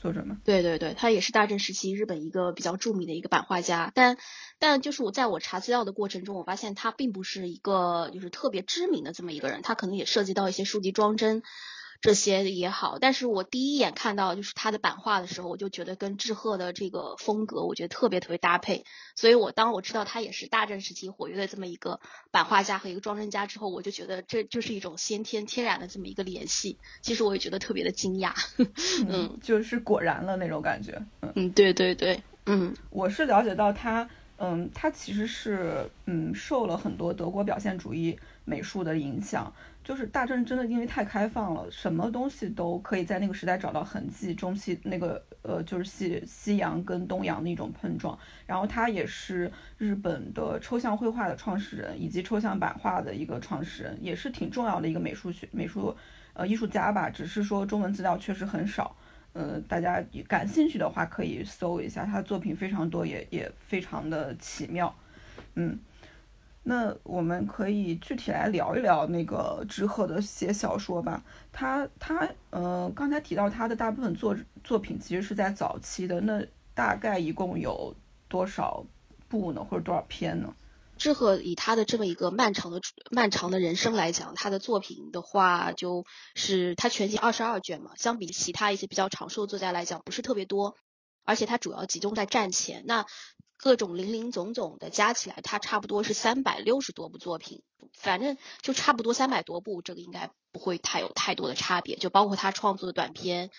[0.01, 0.39] 作者吗？
[0.45, 4.17] 对对对，他也是大正时期日本一个比较著名的一个版画家，但
[4.59, 11.43] 但就是我在我查资料的过程中，我发现他并不是一个就是特别知名的这么一个人，他可能也涉及到一些书籍装帧。
[12.01, 18.85] 这些也好，但是我第一眼看到就是他的版画的时候，我就觉得跟志贺的这个风格，我觉得特别特别搭配。
[19.15, 26.79] 所以我当我知道他也是大正时期活跃的这么一个版画家和一个装帧家之后，我就觉得这就是一种先天天然的这么一个联系。
[27.03, 28.33] 其实我也觉得特别的惊讶，
[29.07, 30.99] 嗯，就是果然了那种感觉。
[31.35, 34.09] 嗯，对对对，嗯，我是了解到他，
[34.39, 39.53] 嗯，他其实是嗯受了很多德国表现主义美术的影响。
[39.83, 44.35] 就是大正真的因为太开放了，什么东西都可以在那个时代找到痕迹。
[44.35, 48.17] 中西那个呃，就是西西洋跟东洋的一种碰撞。
[48.47, 55.97] 然后他也是日本的抽象绘画的创始人，以及抽象版画的一个创始人，也是挺重要的一个美术学美术
[56.35, 57.09] 呃艺术家吧。
[57.09, 58.95] 只是说中文资料确实很少。
[59.33, 64.93] 呃，大家感兴趣的话可以搜一下，他的作品非常多，也也非常的奇妙。
[65.55, 65.79] 嗯，
[66.63, 71.23] 那我们可以具体来聊一聊那个志贺的写小说吧。
[71.51, 76.45] 他他呃，刚才提到他的大部分作作品其实是在早期的，那
[76.75, 77.95] 大概一共有
[78.29, 78.85] 多少
[79.29, 80.55] 部呢，或者多少篇呢？
[80.99, 90.77] 志贺以他的这么一个漫长的漫长的人生来讲，他的作品的话，就是他全集二十二卷嘛，相比其他一些比较长寿作家来讲，不是特别多，
[91.25, 93.07] 而且他主要集中在战前，那
[93.63, 103.51] 各种零零总总的加起来，他差不多是三百六十多部作品，反正就差不多三百多部，这个应该不会太有太多的差别，就包括他创作的短篇、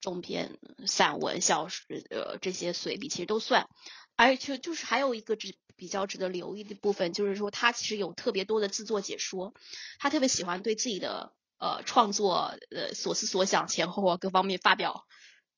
[0.00, 3.68] 中篇、散文、小说呃这些随笔，其实都算。
[4.16, 9.52] 而且就是还有一个值比较值得留意的部分，就是说他其实有特别多的自作解说，
[9.98, 15.04] 他特别喜欢对自己的呃创作呃所思所想前后啊各方面发表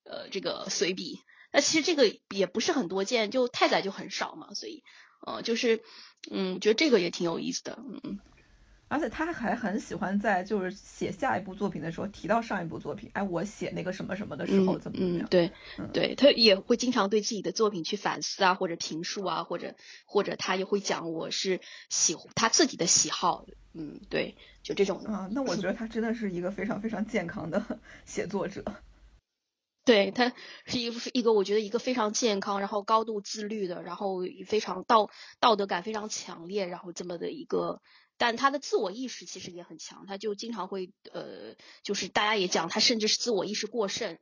[0.02, 1.20] 呃这个随笔。
[1.52, 4.82] 那其实这个也不是很多见，就太宰就很少嘛，所以
[5.26, 5.82] 呃就是
[6.30, 8.18] 嗯觉得这个也挺有意思的，嗯嗯。
[8.88, 15.26] 而且他还很喜欢在就是写下一部作品的时候提到上一部作品，哎，我写那个什么什么的时候怎么怎么样？
[15.30, 15.50] 对，
[15.94, 24.98] 对他也会经常对自己的作品去反思啊，或者评述啊，或者或者他也会讲我是喜他自己的喜好，嗯，对，就这种。
[25.04, 28.62] 啊，那我觉得他真的是一个非常非常健康的 写作者。
[29.84, 30.32] 对他
[30.64, 37.80] 是一个一个我觉得一个非常健康，然后高度自律的，然后非常道道德感非常强烈，然后这么的一个。
[38.18, 44.18] 但他的自我意识其实也很强，他就经常会呃，就是大家也讲他甚至是自我意识过剩，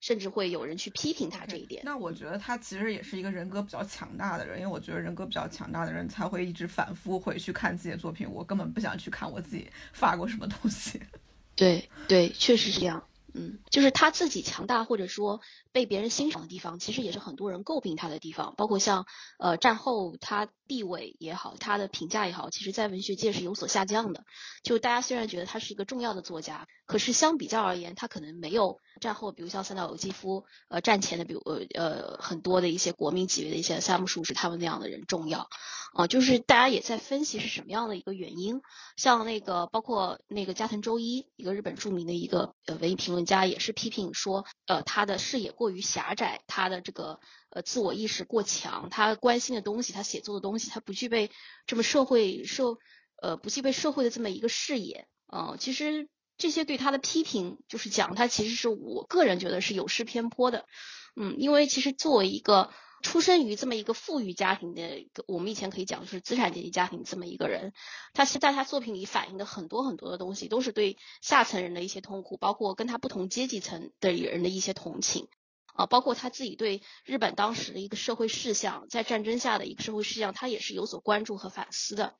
[0.00, 1.82] 甚至会有人去批评他这一点。
[1.84, 8.26] 那我觉得他其实也是一个人格比较强大的人，因为我觉得人格比较强大的人才会一直反复回去看自己的作品。
[8.30, 11.02] 我根本不想去看我自己发过什么东西。
[11.54, 13.06] 对对，确实是这样。
[13.34, 15.40] 嗯，就是他自己强大或者说
[15.72, 18.54] 被别人欣赏的地方，其实也是很多人诟病他的地方。
[18.56, 19.06] 包括像
[19.38, 24.24] 呃战后他地位也好，他的评价也好，其实在文学界是有所下降的。
[24.62, 35.50] 就大家虽然觉得他是一个重要的作家，可是相比较而言，他可能没有战后，比如像三岛由纪夫，呃战前的，比如呃呃很多的一些国民级别的一些三木树是他们那样的人重要。
[35.92, 38.62] 啊，就是大家也在分析是什么样的一个原因，
[38.96, 47.20] 像那个包括那个加藤周一，一个日本著名的一个呃文艺评论家，也是批评说，呃，他的视野过于狭窄，他的这个
[47.52, 51.30] 呃自我意识过强，他关心的东西，他写作的东西，他不具备
[51.66, 52.78] 这么社会社
[53.20, 55.06] 呃不具备社会的这么一个视野。
[55.32, 60.66] 嗯，其实这些对他的批评，就是讲他其实是我个人觉得是有失偏颇的。
[61.14, 62.70] 嗯，因为其实作为一个。
[63.04, 67.72] 出生于这么一个富裕家庭的，我们以前可以讲就是资产阶级家庭这么一个人，
[68.14, 75.26] 他是在他作品里反映的很多很多的东西，都是对下层人的一些痛苦，包括跟他不同阶级层的人的一些同情，
[75.74, 82.14] 啊，包括他自己对日本当时的一个社会事项，在战争下的一个社会事项，他也是有所关注和反思的。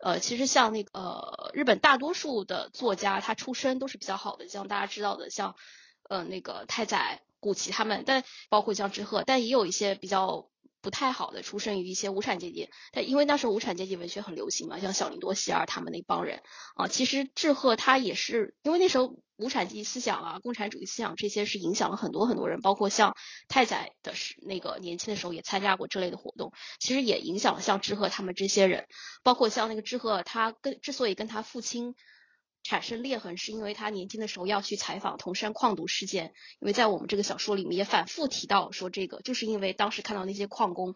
[0.00, 5.56] 呃，其实像那个，日本大多数的作家，他出身都是比较好的，像大家知道的，像
[6.08, 7.22] 呃那个太宰。
[7.40, 10.48] 古奇他们，但包括像志贺，但也有一些比较
[10.80, 12.68] 不太好的，出生于一些无产阶级。
[12.90, 16.42] 但因为那时候无产阶级文学很流行嘛，像小林多希尔他们那帮人
[16.74, 23.16] 啊，其实志贺他也是因为那时候无产阶级思想啊、共产主义思想这些是影响了很多很多人，包括像
[23.48, 28.86] 太宰的是那个年轻的时候也参加过这类的活动，其实也影响了像志贺他们这些人，
[29.22, 31.94] 包括像那个志贺他跟之所以跟他父亲。
[32.64, 40.94] 产生裂痕是因为他年轻的时候要去采访铜山矿毒事件，因为在我们这个小说里面也反复提到说这个，就是因为当时看到那些矿工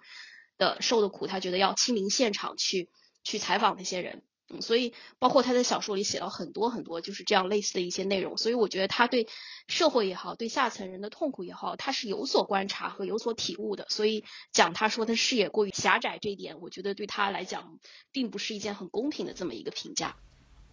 [0.59, 2.91] 的受的苦，他觉得要亲临现场去
[3.23, 4.23] 去采访那些人，
[4.61, 9.29] 所以包括他在小说里写了很多很多就是这样类似的一些内容，所以我觉得他对
[9.69, 17.79] 社会也好，对下层人的痛苦也好，他是有所观察和有所体悟的，所以讲他说他视野过于狭窄这一点，我觉得对他来讲
[18.11, 20.17] 并不是一件很公平的这么一个评价，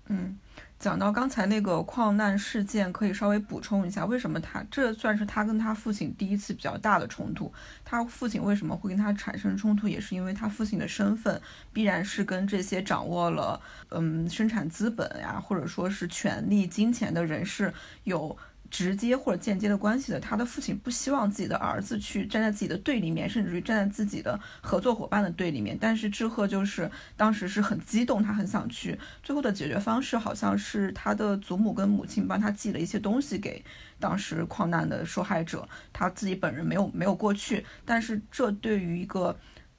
[0.09, 0.37] 嗯。
[0.77, 7.51] 讲到刚才那个矿难事件，可以稍微补充一下，为什么他这算是他跟他父亲第一次比较大的冲突？
[7.83, 9.89] 他父亲为什么会跟他产生冲突？
[9.89, 11.41] 也是因为他父亲的身份
[11.73, 13.59] 必然是跟这些掌握了
[13.89, 17.73] 嗯生产资本呀，或者说是权力、金钱的人士
[18.05, 18.37] 有。
[18.69, 25.77] 直接或者间接的关系的，他的父亲不希望自己的儿子去站在自己的对立面，甚至于站在自己的合作伙伴的对立面。
[25.79, 28.97] 但是志贺就是当时是很激动，他很想去。
[29.23, 33.63] 最后的解决方式好像是他的祖母跟母亲帮他寄了一些东西给
[33.99, 37.65] 当时矿难的受害者，他自己本人没有没有过去。
[37.85, 39.35] 但是这对于一个，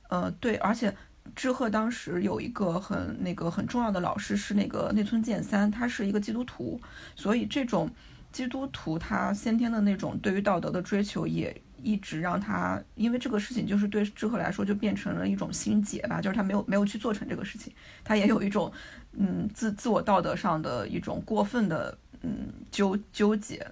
[0.08, 0.94] 呃，对，而且
[1.36, 6.80] 志贺当时有一个很那个很重要的老师是那个内村健三，他是一个基督徒，
[7.14, 7.88] 所以这种。
[8.32, 17.72] 基督徒他先天的那种对于道德的追求，也一直让他，因为这个事情就是对智慧来说就变成了一种心结吧，就是他没有没有去做成这个事情，
[18.04, 18.70] 他也有一种
[19.12, 23.66] 嗯自自我道德上的一种过分的嗯纠纠结，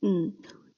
[0.00, 0.32] 嗯。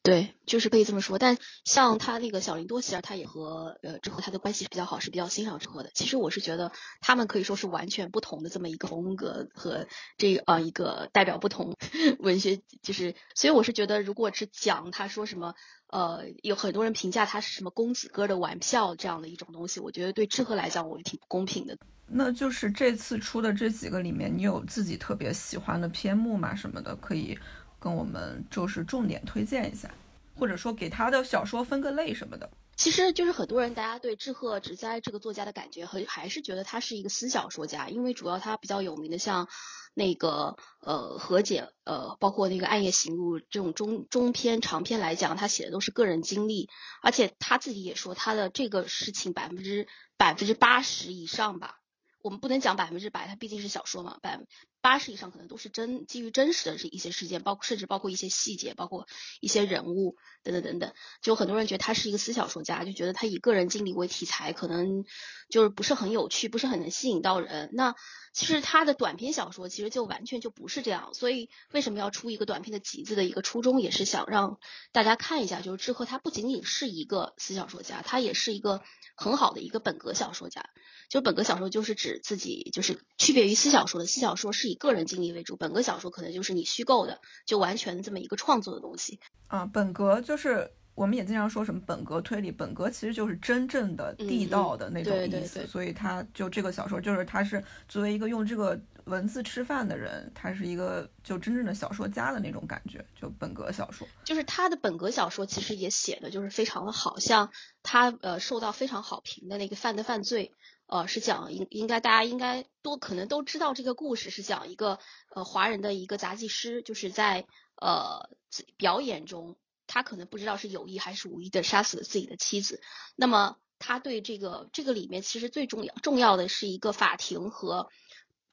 [0.04, 1.18] 对，就是可以这么说。
[1.18, 5.90] 但像他那个小林多希尔，他也和呃之后他的关系比较好，是比较欣赏之后的。
[5.94, 9.86] 其实我是觉得他们可以说是完全不同的这么一个风格和
[10.18, 11.74] 这呃一个代表不同
[12.20, 15.54] 文学，就是所以我是觉得，如果是讲他说什么
[15.86, 21.78] 呃有很多人评价他是什么公子哥的玩笑这样的一种东西，我觉得对志贺来讲我是挺不公平的。
[22.06, 26.54] 那就是这次出的这几个里面，你有自己特别喜欢的篇目吗？
[26.54, 27.38] 什么的可以。
[27.84, 29.90] 跟我们就是重点推荐一下，
[30.34, 32.48] 或者说给他的小说分个类什么的。
[32.76, 39.48] 其实就是很多人大家对志贺直哉这个作家的感觉，和还是觉得他是一个私小说家，因为主要他比较有名的像
[39.92, 46.70] 那个呃和解呃，包括那个暗夜行路这种中中篇长篇来讲，他写的都是个人经历，
[47.02, 51.78] 而且他自己也说他的这个事情百分之百分之八十以上吧。
[52.22, 54.40] 我们不能讲百分之百，他毕竟是小说嘛，百
[54.84, 59.08] 八十以上可能都是真基于真实的这一些事件，包括甚至包括一些细节，包括
[59.40, 60.92] 一些人物等等等等。
[61.22, 65.06] 就很多人觉得他是一个私小说家，就觉得他以个人经历为题材，可能
[65.48, 67.70] 就是不是很有趣，不是很能吸引到人。
[67.72, 67.94] 那
[68.34, 71.14] 其实他的短篇小说其实就完全就不是这样。
[71.14, 74.58] 所以为什么要出一个短篇的集子的一个初衷，也是想让
[74.92, 78.82] 大家看一下，就是志贺他不仅仅是一个私小说家，他也是一个
[79.16, 80.68] 很好的一个本格小说家。
[81.08, 84.06] 就本格小说就是指自己，就是区别于私小说的。
[84.06, 89.20] 私小说是以个人经历为主，本格小说可能就是你虚构的，就完全这么一个创作的东西。
[89.46, 95.64] 啊，本格就是我们也经常说什么本格推理，本格其实就是真正的地道的那种意思。
[95.68, 103.04] 所以他就这个小说，就是他是作为一个用这个文字吃饭的人，他是一个就真正的小说家的那种感觉。
[103.14, 107.50] 就本格小说，就是他的本格小说其实也写的就是非常的好，像
[107.84, 110.52] 他呃受到非常好评的那个《犯的犯罪》。
[110.94, 115.00] 呃，是讲应应该大家应该多可能都知道这个故事是讲一个
[115.34, 118.30] 呃华人的一个杂技师，就是在呃
[118.76, 119.56] 表演中，
[119.88, 122.80] 他可能不知道是有意还是无意的杀死了自己的妻子。
[123.16, 127.88] 那么他对这个这个里面其实最重要重要的是一个法庭和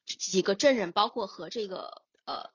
[0.06, 2.50] 几个证人，包括和这个呃。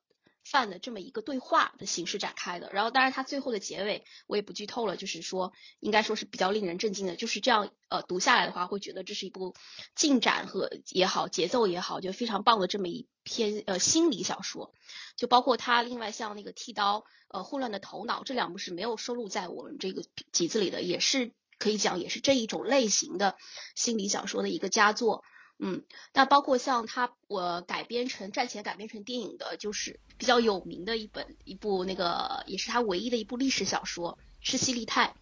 [0.49, 9.55] 犯的这么一个对话的形式展开的，然后当然他最后的结尾我也不剧透了，就是说应该说是比较令人震惊的，就是这样呃读下来的话会觉得这是一部
[9.97, 14.73] 进展和也好节奏也好就非常棒的这么一篇呃心理小说，
[15.17, 23.37] 就包括他另外像那个剃刀呃混乱的头脑这两部是没有收录在我们这个集子里的，也是可以讲也是这一种类型的
[23.75, 25.25] 心理小说的一个佳作。
[25.59, 25.83] 嗯，
[26.13, 35.15] 那包括像他我改编成战前改编成电影的，就是比较有名的一本一部那个也是他唯一的一部历史小说《是西利泰》，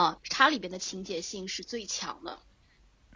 [0.00, 2.38] 啊，它里边的情节性是最强的。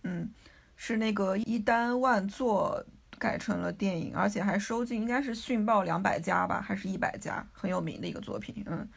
[0.03, 0.33] 嗯，
[0.75, 2.85] 是那个一单万作
[3.19, 8.65] 改成了电影，而且还收进应该是讯报两百家吧，还是一百家，很有名的一个作品。
[8.67, 8.89] 嗯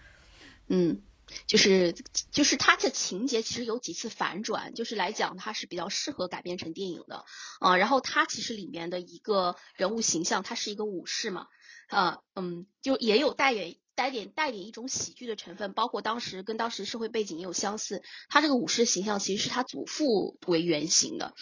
[0.67, 1.01] 嗯。
[1.47, 1.93] 就是
[2.31, 7.25] 就是它的情节其实有几次反转，就是来讲它是比较适合改编成电影的
[7.59, 7.77] 啊。
[7.77, 11.47] 然后它其实里面的一个人物形象，他是一个武士嘛，
[11.87, 18.01] 啊嗯，就也有带点带点带点一种喜剧的成分，包括当时跟当时社会背景也有相似。
[18.29, 21.33] 他这个武士形象其实是他祖父为原型的，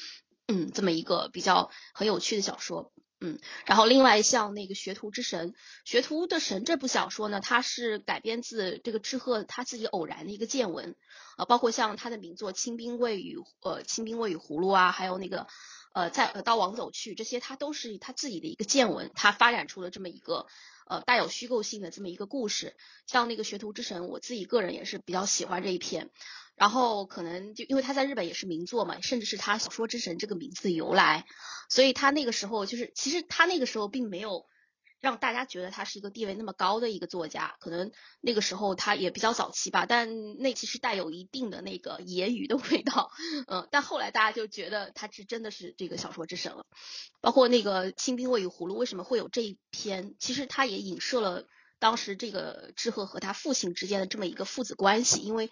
[0.48, 2.92] 嗯，这么一个比较很有趣的小说。
[3.22, 5.50] 嗯，然后另外像那个《学徒之神》，
[5.84, 10.96] 《学徒的神》这部小说呢，它是改编自这个志贺他自己偶然的一个见闻，
[11.36, 15.48] 啊，包括像他的名作《清兵卫与呃清兵卫与葫芦》啊，还有那个
[15.94, 20.48] 呃在刀王走去这些，他都是他自己的一个见闻，他发展出了这么一个
[20.88, 22.74] 呃带有虚构性的这么一个故事。
[23.06, 26.10] 像那个《学徒之神》，我自己个人也是比较喜欢这一篇。
[26.60, 31.26] 然后可能就因为他在日本也是名作嘛，甚至是他小说之神这个名字的由来，
[31.70, 34.45] 所以他那个时候就是其实他那个时候并没有
[34.99, 43.10] 让大家觉得他是一个地位那么高的一个作家，可能那个时候他也比较早期吧，但那其实带有一定的那个揶揄的味道，
[43.47, 46.66] 嗯，但后来大家就觉得他是真的是这个小说之神了，
[47.22, 51.45] 包括那个《清兵卫与葫芦》为什么会有这一篇，其实他也影射了。
[51.82, 55.49] 当时这个志贺和他父亲之间的这么一个父子关系，因为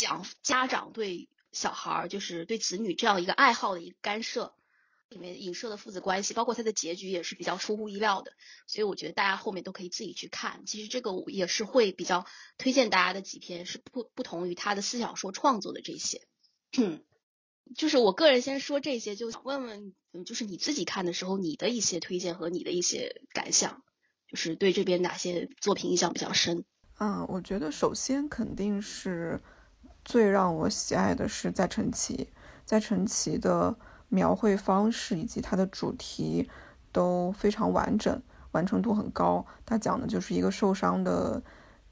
[0.00, 4.54] 讲家长对小孩儿就是对子女这样一个爱好的一个干涉，
[5.10, 8.32] 里面影射的父子关系，包括他的结局也是比较出乎意料的，
[8.66, 10.64] 所以我觉得大家后面都可以自己去看。
[10.64, 12.24] 其实这个也是会比较
[12.56, 16.22] 推荐大家的几篇，是不不同于他的思小说创作的这些。
[17.76, 19.94] 就是我个人先说这些，就想问问，
[20.24, 23.82] 就是你自己看的时候，你的一些推荐和你的一些感想。
[24.26, 26.64] 就是对这边哪些作品印象比较深？
[27.00, 29.40] 嗯，我觉得首先肯定是
[30.04, 32.28] 最让我喜爱的是在陈奇，
[32.64, 33.74] 在陈奇的
[34.08, 36.50] 描绘方式以及它的主题
[36.90, 38.20] 都非常完整，
[38.52, 39.44] 完成度很高。
[39.64, 41.42] 他讲的就是一个受伤的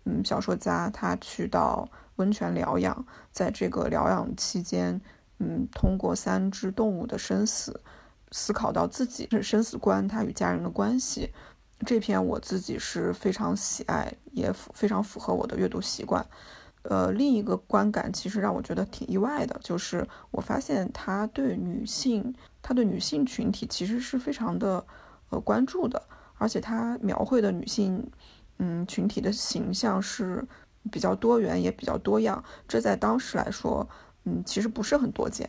[0.05, 5.01] 嗯小说家，他去到温泉疗养，在这个疗养期间，
[5.39, 7.81] 嗯，通过三只动物的生死，
[8.33, 11.33] 思考到自己是生死观，他与家人的关系。
[11.87, 16.27] 这篇我自己是非常喜爱，也非常符合我的阅读习惯。
[16.89, 24.83] 呃，另一个观感其实让我觉得挺意外的，就是我发现他对女性，他对女性群体其实是非常的
[25.29, 26.03] 呃关注的，
[26.39, 28.11] 而且他描绘的女性
[28.57, 30.43] 嗯群体的形象是
[30.91, 32.43] 比较多元，也比较多样。
[32.67, 33.87] 这在当时来说，
[34.25, 35.49] 嗯，其实不是很多见。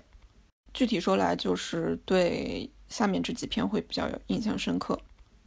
[0.73, 4.99] 具体说来，就是对下面这几篇会比较有印象深刻。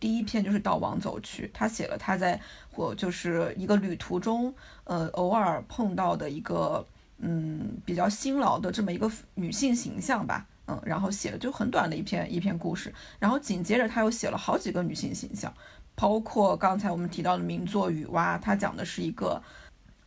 [0.02, 2.40] 第一篇就是到王走去，他写了他在
[2.72, 6.84] 或就是一个旅途中，呃，偶尔碰到的一个
[7.18, 15.54] 嗯比较辛劳的这么一个女性形象吧，嗯，然后写了就很短的一篇一篇故事，然后紧接着他又写了好几个女性形象，
[15.94, 19.40] 包括刚才我们提到的名作《雨蛙》，他讲的是一个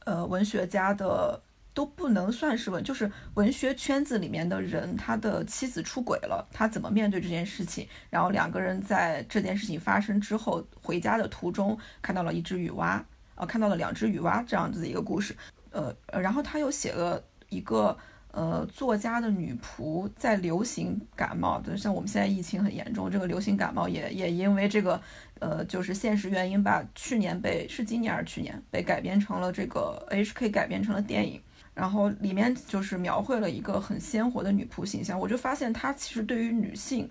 [0.03, 1.41] 呃文学家的。
[1.75, 7.85] 都不能算是文，就是文学圈子里面的人，他的妻子出轨了，他怎么面对这件事情？
[8.09, 13.05] 然后两个人在这件事情发生之后回家的途中看到了一只雨蛙，
[13.35, 15.35] 呃，看到了两只雨蛙这样子的一个故事，
[15.71, 17.97] 呃，然后他又写了一个
[18.31, 25.01] 呃作家的女仆在流行感冒的，像我们现在疫情很严重，这个流行感冒也也因为这个
[25.39, 31.41] 呃就是现实原因吧，去年被是今年还是去年被改编成了这个 HK 改编成了电影。
[31.75, 37.07] 然后里面就是描绘了一个很鲜活的女仆形象，我就发现她其实对于女性，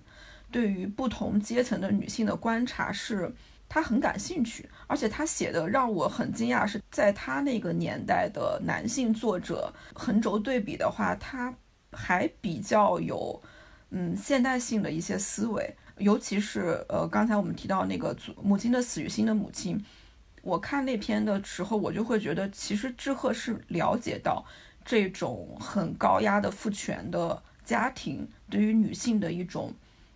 [0.51, 3.31] 对于不同阶层的女性的观察是，
[3.69, 11.53] 他很感兴趣，而且他写的让我很惊讶，是在他那个年代的男性作者横轴对比的话，他
[11.91, 13.39] 还比较有
[13.91, 19.79] 嗯现代性的一些思维，尤其是呃刚才我们提到那个母亲的死与新的母亲。
[20.45, 24.45] 我看那篇的时候，我就会觉得，其实志贺是了解到
[24.85, 29.73] 这种很高压的父权的家庭对于女性的一种，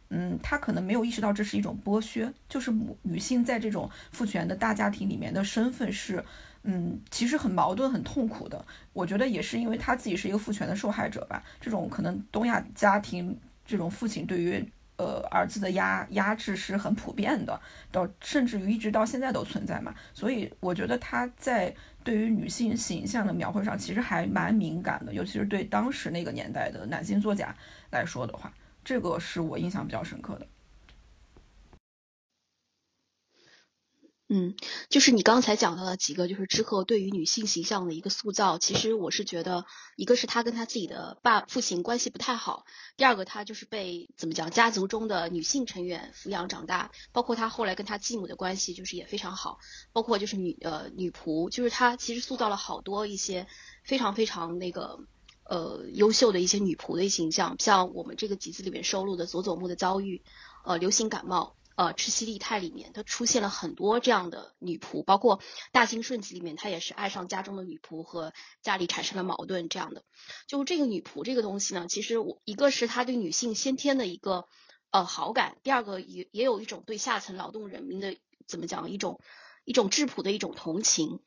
[0.10, 6.24] 嗯，他可能没有意识到这是一种剥削，就是母女性在这种父权的大家庭里面的身份是，
[6.62, 8.64] 嗯，其实很矛盾、很痛苦的。
[8.94, 14.64] 我觉得也是因为他自己是一个父权的受害者吧，这种可能东亚家庭这种父亲对于。
[15.00, 17.58] 呃，儿子的压压制是很普遍的，
[17.90, 19.96] 到甚至于一直到现在都存在嘛。
[20.14, 21.74] 所以我觉得他在
[22.04, 27.56] 对于女性形象的描绘上，其实还蛮敏感的，尤其是对当时那个年代的男性作家
[27.92, 28.52] 来说的话，
[28.84, 30.46] 这个是我印象比较深刻的。
[34.32, 34.54] 嗯，
[34.90, 38.60] 就是你刚才讲到的几个，就是之后对于女性形象的一个塑造。
[38.60, 39.66] 其实我是觉得，
[39.96, 42.64] 一个是他跟他自己的爸父亲关系不太好，
[42.96, 49.58] 第二个他就是被怎么讲，家族中的女性成员抚养长大，包括他后来跟他继母的关系就是也非常好，
[49.94, 53.48] 包括就是女呃女仆，就是他其实塑造了好多一些
[53.84, 55.00] 非常非常那个
[55.44, 60.22] 呃优秀的一些女仆的形象，像我们这个集子里面收录的佐佐木的遭遇，
[60.64, 61.56] 呃流行感冒。
[61.80, 65.40] 呃，赤西利太里面，他出现了很多这样的女仆，包括
[65.72, 70.04] 大兴顺子里面，他也是爱上家中的女仆和家里产生了矛盾这样的。
[70.46, 74.46] 就这个女仆这个东西呢，其实我一个是他对女性先天的一个
[74.92, 79.22] 呃好感，第二个也也有一种对下层劳动人民的怎么讲一种。
[79.70, 81.20] 一种质朴的一种同情，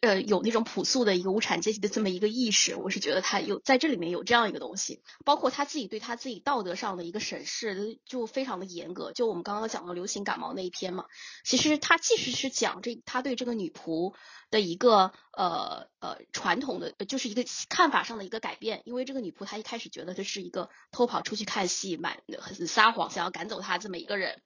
[0.00, 9.12] 呃，有那种朴素的一个无产阶级的这么一个意识，我是觉得他有在这里面有这样一个东西，包括他自己对他自己道德上的一个审视，就非常的严格。
[9.12, 11.04] 就我们刚刚讲到流行感冒那一篇嘛，
[11.44, 14.14] 其实他即使是讲这他对这个女仆
[14.50, 24.40] 的一个呃呃传统的，就是一个看法上的一个改变，因为这个女仆她一开始觉得她是一个偷跑出去看戏，满很撒谎想要赶走她这么一个人。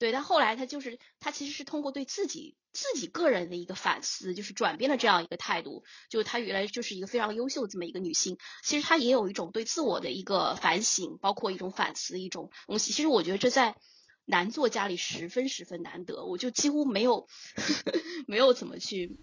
[0.00, 5.84] 对，但后来他就是他其实是通过对自己自己个人的一个反思，就是转变了这样一个态度。
[6.08, 12.92] 就她原来就是一个非常优秀的这么一个女性，其实她也有一种对自我的一个反省，包括一种反思一种东西。
[12.92, 13.76] 其实我觉得这在
[14.24, 17.28] 男作家里十分十分难得，我就几乎没有
[18.26, 19.18] 没有怎么去。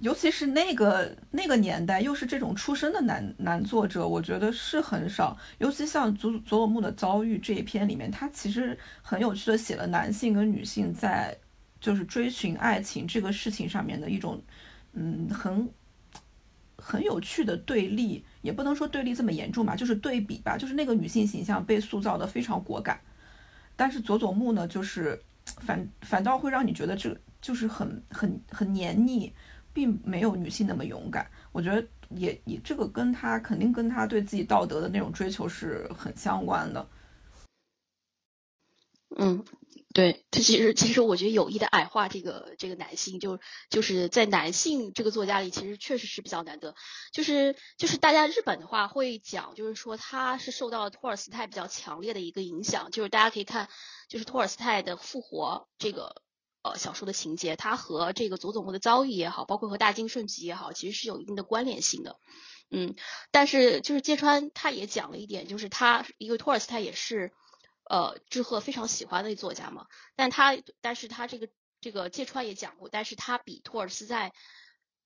[0.00, 5.36] 尤其是那个那个年代，又是这种出身的男男作者，我觉得是很少。
[5.58, 11.36] 尤其像佐佐佐木的遭遇这一篇里面，他其实很有趣的写了男性跟女性在
[11.80, 14.40] 就是追寻爱情这个事情上面的一种
[14.92, 15.68] 嗯很
[16.76, 23.00] 很有趣的对立，也不能说对立这么严重吧，就是对比吧，就是那个女性形象被塑造的非常果敢，
[23.74, 29.32] 但是佐佐木呢，就是反反倒会让你觉得这就是很很很黏腻，
[29.78, 31.30] 并没有女性那么勇敢。
[31.52, 36.88] 我觉得也也这个跟他肯定跟他对自己道德的那种追求是很相关的。
[39.16, 39.44] 嗯。
[39.94, 46.74] 对他其实其实我觉得有意的矮化这个这个男性，就就是在男性这个作家里，其实确实是比较难得。
[47.10, 52.90] 就是就是大家日本的话会讲，就是说他是受到托尔斯泰比较强烈的一个影响。
[52.90, 53.68] 就是大家可以看，
[54.08, 56.22] 就是托尔斯泰的《复活》这个
[56.62, 62.18] 呃小说的情节，它和这个佐佐木的遭遇也好，包括和大金顺吉也好，其实是有一定的关联性的。
[62.70, 62.94] 嗯，
[63.30, 67.32] 但是就是芥川他也讲了一点，就是他因为托尔斯泰也是。
[67.90, 71.48] 呃，志贺非常喜欢的作家嘛，但他，但是他这个
[71.80, 74.34] 这个芥川也讲过，但是他比托尔斯在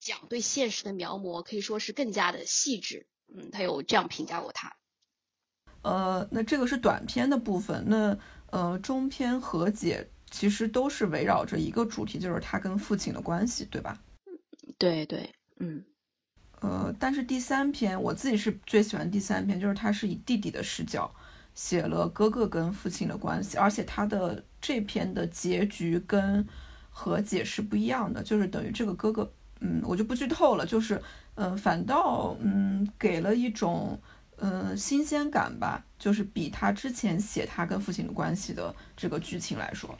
[0.01, 4.75] 讲对现实的描摹可以说是更加的细致，嗯，他有这样评价过他。
[5.81, 8.19] 呃，那这个是短篇的部分，那
[8.51, 13.97] 呃中篇和解其实都是围绕着一个主题，就是他跟父亲的关系，对吧？
[14.79, 15.29] 对对，
[15.59, 15.83] 嗯，
[16.61, 21.09] 呃，但是第三篇我自己是最喜欢第三篇，就是他是以弟弟的视角。
[21.55, 26.43] 写了哥哥跟父亲的关系，而且他的这篇的结局跟
[26.89, 30.99] 和解是不一样的，就是等于这个哥哥，嗯，我就不剧透了，就是，
[31.35, 34.01] 嗯，反倒，嗯，给了一种，
[34.37, 39.95] 嗯，新鲜感吧，就是比他之前写他跟父亲的关系的这个剧情来说，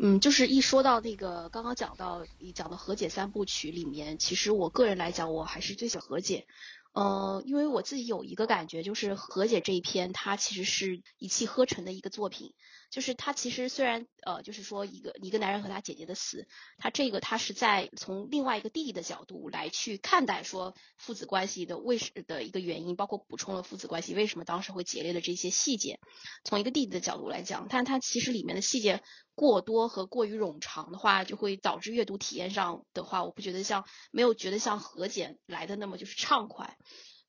[0.00, 6.46] 嗯，就是一说到那个刚刚讲到你讲的和解三部曲里面，其实我个人来讲，我还是最喜欢和解。
[6.92, 12.54] 呃，因为我自己有一个感觉，就是和解这一篇，它其实是一气呵成的一个作品。
[12.94, 16.46] 就是他其实虽然呃，就是说一个一个男人和他姐姐的死，
[16.78, 25.98] 他这个他是在从另外一个弟弟的角度来去看待说父子关系的为什的一个原因，包括补充了父子关系为什么当时会决裂的这些细节。
[26.44, 29.02] 从一个弟弟的角度来讲，但他其实里面的细节
[29.34, 36.76] 过多和过于冗长的话，就会导致阅读体验上的话，我不觉得像没有觉得像和解来的那么就是畅快。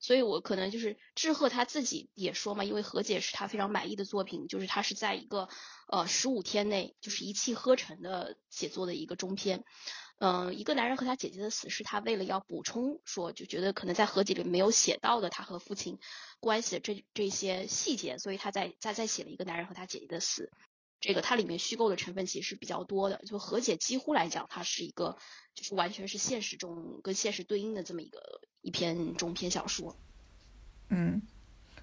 [0.06, 5.48] 所以我可能就是志贺他自己也说嘛，因为和解是他非常满意的作品，就是他是在一个
[5.88, 9.64] 呃十五天内就是一气呵成的写作的一个中篇。
[10.18, 15.98] 嗯，一个男人和他姐姐的死是他为了要补充说，就觉得可能在和解里没有写到的他和父亲
[16.38, 20.52] 关系的这这些细节，所以他在在在写了一个男人和他姐姐的死。
[21.00, 25.16] 这个它里面虚构的成分其实是比较多的，就和解几乎来讲，它是一个
[25.54, 28.40] 就是完全是现实中跟现实对应的这么一个。
[28.62, 29.96] 一篇中篇小说，
[30.88, 31.22] 嗯，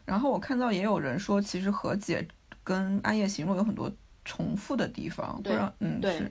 [0.04, 2.28] 然后我看到也有人说，其实和解
[2.62, 3.90] 跟《暗夜行路》有很多
[4.26, 6.30] 重复的地方，对，嗯，对，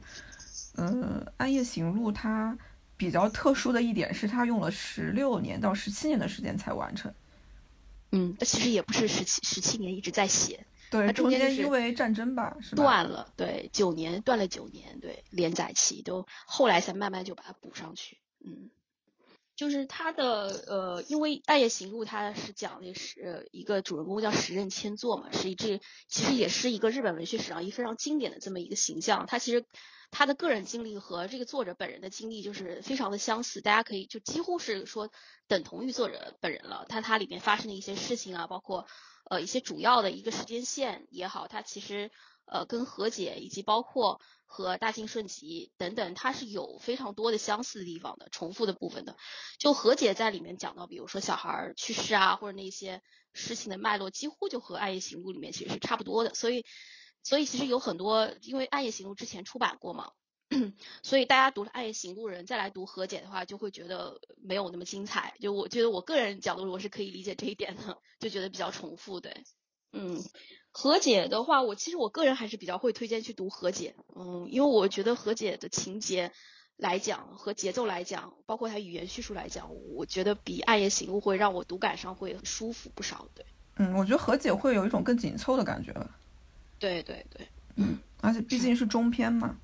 [0.74, 2.55] 嗯，《暗夜行路》它
[2.99, 7.14] 比较特殊的一点是，它用了十六年到十七年的时间才完成，
[8.11, 18.70] 嗯，那其实也不是十七十七年一直在写，对，中间因为战争吧，是断了，对，九年断了九年，对，连载期都后来才慢慢就把它补上去，嗯。
[19.55, 25.78] 就是他的呃，因为《暗夜行路》它是讲的是一个主人公叫时任千作嘛，是一这
[26.09, 29.26] 其实也是一个日本文学史上一非常经典的这么一个形象。
[29.26, 29.66] 他其实
[30.11, 35.11] 他的个人经历和这个作者本人的经历就是非常的相似，大家可以就几乎是说
[35.47, 36.86] 等同于作者本人了。
[36.88, 38.86] 他他里面发生的一些事情啊，包括
[39.33, 42.11] 呃一些主要的一个时间线也好，它其实。
[42.45, 49.16] 呃，跟和解以及包括和大庆顺吉等等，它是有非常多的相似的地方的，重复的部分的。
[49.59, 53.01] 就和解在里面讲到，比如说小孩去世啊，或者那些
[53.33, 56.35] 事情的脉络，几乎就和《暗夜行路》里面其实是差不多的。
[56.35, 56.66] 所以，
[57.22, 60.11] 所以其实有很多，因为《暗夜行路》之前出版过嘛，
[61.03, 65.34] 所以大家读了《暗夜行路》人再来读和解的话，就会觉得没有那么精彩。
[65.40, 69.44] 就我觉得我个人角度，我是可以理解这一点的，就觉得比较重复，对，
[69.92, 70.22] 嗯。
[70.74, 76.32] 和解的话，我其实我个人还是比较会推荐去读和解，嗯，因为我觉得和解的情节
[76.78, 83.44] 来讲和节奏来讲，包括它语言叙述来讲，我觉得比暗夜行路会让我读感上会舒服不少，对。
[83.76, 86.18] 嗯，我觉得和解会有一种更紧凑的感觉吧。
[86.78, 87.46] 对对对，
[87.76, 89.59] 嗯，而且毕竟是中篇嘛。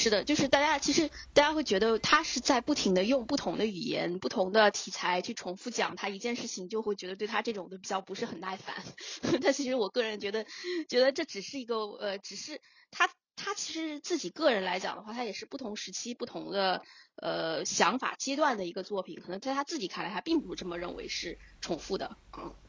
[0.00, 8.76] 是的，就是大家其实大家会觉得他是在不停的用不同的语言、不同的题材去重复讲他一件事情，就会觉得对他这种的比较不是很耐烦。
[9.42, 10.46] 但其实我个人觉得，
[10.88, 12.60] 觉得这只是一个呃，只是
[12.92, 16.82] 他他其实自己个人来讲的话，他也是不同时期、不同的
[17.16, 19.20] 呃想法阶段的一个作品。
[19.20, 22.16] 可能在他自己看来，他并不这么认为是重复的。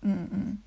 [0.01, 0.57] 嗯嗯，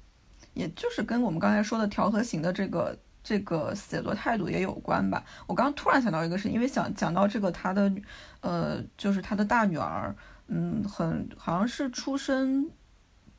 [0.54, 2.96] 也就是跟我们刚才说的调和型的这个。
[3.22, 5.24] 这个写作态度也有关吧。
[5.46, 7.92] 我刚刚突然想到一个事，因为想讲到这个他的，
[8.40, 10.14] 呃，就是他的大女儿，
[10.48, 12.68] 嗯，很好像是出生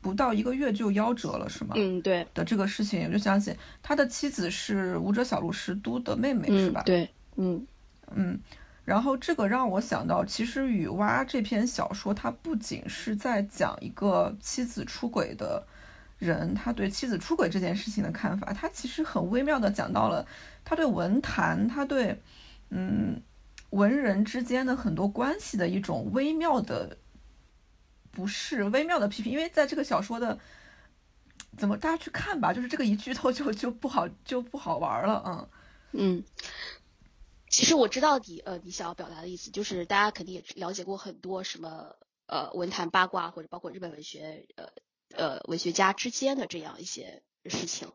[0.00, 1.74] 不到一个月就夭折了，是吗？
[1.76, 2.26] 嗯，对。
[2.34, 6.82] 的这个事情，我就想起他的妻子是舞者小路十都的妹妹，是吧？
[6.84, 7.66] 对，嗯。
[8.14, 8.38] 嗯，
[8.84, 15.66] 然后这个让我想到，其实《雨蛙》这篇小说，它不仅是在讲一个妻子出轨的
[16.26, 20.26] 人，他对妻子出轨这件事情的看法，他其实很微妙的讲到了
[20.64, 22.20] 他对文坛，他对
[22.70, 23.22] 嗯
[23.70, 26.96] 文人之间的很多关系的一种微妙的
[28.10, 30.38] 不是微妙的批评，因为在这个小说的
[31.56, 35.48] 怎么大家去看吧，就是这个一剧透就就不好就不好玩了，嗯
[35.92, 36.24] 嗯。
[37.50, 41.94] 其实我知道你呃你想要表达的意思，就是大家肯定也了解过很多什么
[42.26, 44.64] 呃文坛八卦或者包括日本文学呃
[45.16, 47.92] 呃文学家之间的这样一些事情，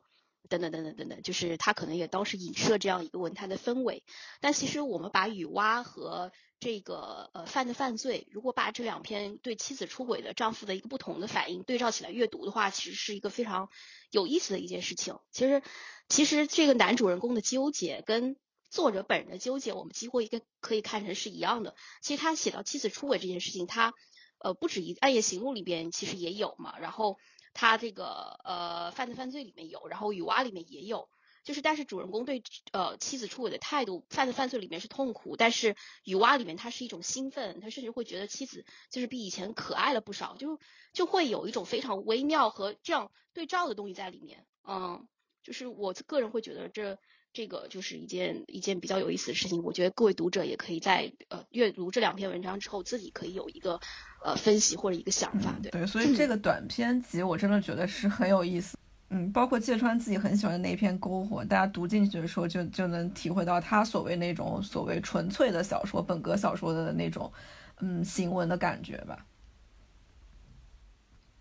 [0.47, 4.03] 等等等等等等，就是他可能也当时影射这样一个文坛的氛围。
[4.41, 13.69] 但其实我们把雨蛙和这个呃犯的犯罪，如果把这两篇对妻子出轨的丈夫的一个不同的反应对照起来阅读的话，其实是一个非常
[14.11, 15.17] 有意思的一件事情。
[15.31, 15.61] 其实
[16.07, 18.35] 其实这个男主人公的纠结跟
[18.69, 21.75] 作者本人的纠结，我们几乎一个可以看成是一样的。
[22.01, 23.93] 其实他写到妻子出轨这件事情，他
[24.39, 27.17] 呃不止一《暗夜行路》里边其实也有嘛，然后
[27.53, 31.09] 他这个呃《犯罪犯罪》里面有，然后《雨蛙》里面也有。
[31.43, 35.73] 就是但是主人公对呃妻子出轨的态度，《犯罪犯罪》里面是痛苦，但是
[36.03, 40.59] 《雨蛙》里面他是一种兴奋，他甚至会觉得妻子就是比以前可爱了不少，就
[40.93, 44.45] 就会有一种非常微妙和这样对照的东西在里面。
[44.67, 45.07] 嗯，
[45.41, 46.99] 就是我个人会觉得这。
[47.31, 53.79] 这个就是一件一件比较有意思的事情，我觉得各位读者也可以在呃阅读这两篇文章之后，自己可以有一个
[54.23, 55.55] 呃分析或者一个想法。
[55.61, 58.77] 对对，所以这个短篇集我真的觉得是很有意思。
[59.11, 67.31] 嗯，包括芥川自己很喜欢的那一篇《篝火》，大家读进去的时候就就能体会到他所谓那种所谓纯粹的小说、本格小说的那种
[67.79, 69.25] 嗯行文的感觉吧。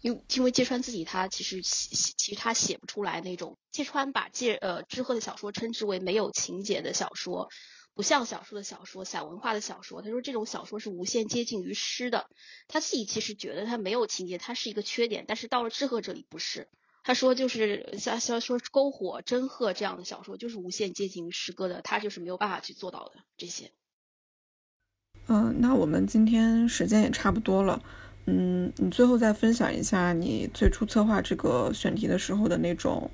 [0.01, 7.49] 因因为芥川自己他其实写其实他写不出来那种芥川把芥呃志贺的小说称之为没有情节的小说，
[7.95, 10.03] 不像小说的小说，散文化的小说。
[10.03, 12.29] 他说这种小说是无限接近于诗的。
[12.69, 15.25] 他自己其实觉得他没有情节，他是一个缺点。
[15.27, 16.69] 但是到了志贺这里不是，
[17.03, 23.73] 他说就是像像说篝火、真鹤这样的小说就是无限接近于诗歌的，他就是没有办法去做到的这些。
[25.27, 27.83] 嗯，那我们今天时间也差不多了。
[28.31, 33.11] 嗯，你最后再分享一下你最初策划这个选题的时候的那种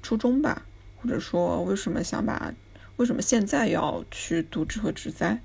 [0.00, 0.64] 初衷吧，
[0.96, 2.54] 或者说为什么想把，
[2.94, 5.42] 为什么现在要去读志贺直哉？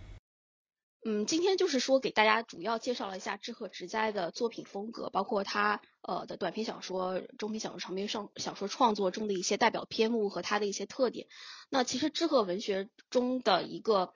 [1.04, 11.26] 嗯，今天就是说给大家主要介绍了一下志贺直哉的作品风格，包括他呃的短篇小说、中篇小说、长篇上小说创作中的一些代表篇目和他的一些特点。
[11.72, 14.14] 那其实志贺文学中的一个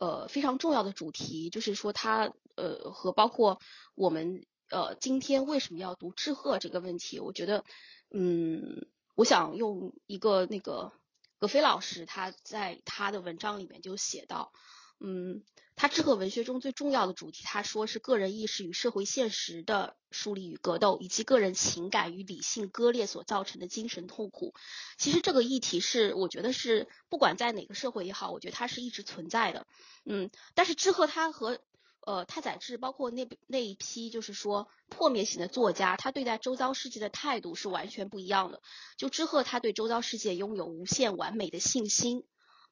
[0.00, 2.32] 呃非常重要的主题，就是说他。
[2.54, 3.60] 呃，和包括
[3.94, 7.64] 我们呃，今天为什么要读志贺这个问题，我觉得，
[8.10, 10.92] 嗯，我想用一个那个
[11.38, 14.52] 葛飞老师他在他的文章里面就写到，
[14.98, 15.42] 嗯，
[15.76, 24.54] 他志贺文学中最重要的主题，他说是个人意识与社会现实的梳理与格斗，以及个人情感与理性割裂所造成的精神痛苦。
[24.96, 29.66] 其实这个议题是，我觉得是不管在哪个社会也好，我觉得它是一直存在的，
[30.04, 31.58] 嗯，但是志贺他和
[32.04, 38.60] 呃，太宰治包括那那一批，就是说破灭型的作家，他对待周遭世界的态度是完全不一样的。
[38.96, 42.24] 就之贺，他对周遭世界拥有无限完美的信心，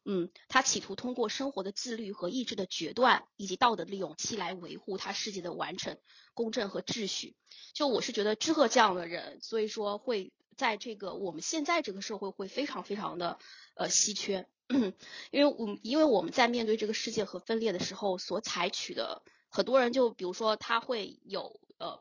[0.05, 5.97] 嗯，他企图通过生活的自律和意志的决断，以及道德的勇气来维护他世界的完整、
[6.35, 7.37] 公正和秩序。
[7.73, 13.39] 就我是觉得之贺这样的人，所以说会在这个我们现在这个社会会非常非常的
[13.77, 14.49] 呃稀缺。
[15.31, 22.01] 因为我们因为我们在面对这个世界和分裂的时候所采取的，很多人就比如说他会有呃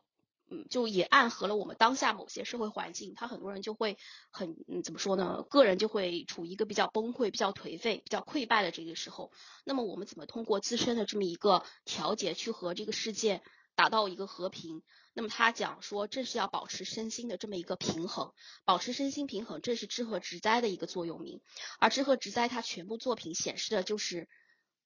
[0.52, 3.96] 嗯，就也暗合了我们当下某些社会环境，他很多人就会
[4.30, 5.44] 很嗯怎么说呢？
[5.48, 9.30] 个人就会处于一个比较崩溃、比较颓废、比较溃败的这个时候。
[9.64, 13.42] 那么我们怎么通过自身的这么一个调节，去和这个世界
[13.80, 14.82] 达到一个和平？
[15.14, 18.34] 那么他讲说，正是要保持身心的这么一个平衡，
[18.66, 21.40] 保持身心平衡，正是知鹤直哉的一个座右铭。
[21.78, 24.28] 而知鹤直哉他全部作品显示的就是，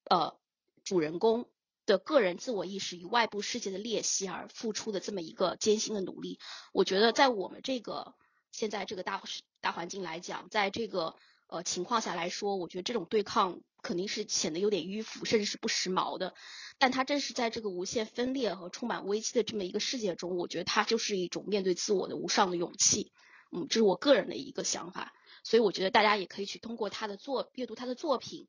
[0.05, 0.39] 呃，
[0.85, 1.49] 主人公
[1.85, 6.39] 的个人自我意识与外部世界的裂隙而付出的这么一个艰辛的努力。
[6.71, 8.15] 我觉得在我们这个
[8.53, 9.21] 现在这个大
[9.59, 11.17] 大环境来讲，在这个
[11.47, 16.33] 呃情况下来说，我觉得这种对抗肯定是显得有点迂腐，甚至是不时髦的。
[16.79, 23.11] 但他正是在这个无限分裂和充满危机的这么一个世界中，我觉得他就是一种面对自我的无上的勇气。
[23.51, 25.13] 嗯，这是我个人的一个想法，
[25.43, 28.47] 所以我觉得大家也可以去通过他的作阅读他的作品，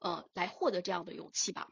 [0.00, 1.68] 呃，来获得这样的勇气吧。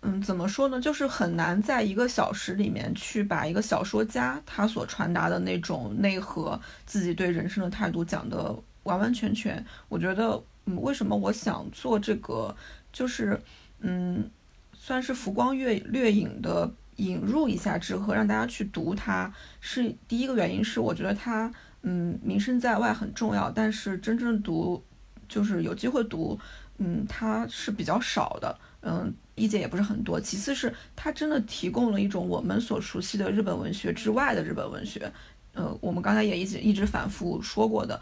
[0.00, 0.80] 嗯，怎么说呢？
[0.80, 9.62] 就是很难在一个小时里面去把一个小说家他所传达的那种内核、自己对人生的态度讲的完完全全。
[9.90, 10.42] 我觉得。
[10.66, 12.54] 嗯，为什么我想做这个，
[12.92, 13.40] 就是
[13.80, 14.28] 嗯，
[14.72, 19.32] 算是浮光掠掠影的引入一下之和，让大家去读它。
[19.60, 21.52] 是第一个原因是，我觉得它
[21.82, 24.82] 嗯名声在外很重要，但是真正读
[25.28, 26.38] 就是有机会读，
[26.78, 30.20] 嗯，它是比较少的，嗯，意见也不是很多。
[30.20, 35.12] 其次是它真的提供了一种我们所熟悉的日本文学之外的日本文学。
[35.54, 37.98] 呃，我们刚才也一直一直反复说过的，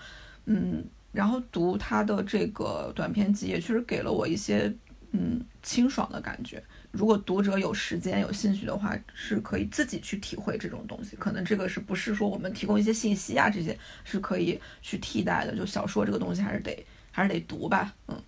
[0.46, 0.84] 嗯，
[1.14, 4.74] 然后读他的这个短篇集，也确实给了我一些
[5.12, 6.62] 嗯清爽的感觉。
[6.90, 11.16] 如果读者有时间有兴趣的话，是可以自己去体会这种东西。
[11.16, 15.56] 可能这个是不是说我们提供一些信息啊，这些是可以去替代的。
[15.56, 18.20] 就小说这个东西，还是得还是得读吧，嗯。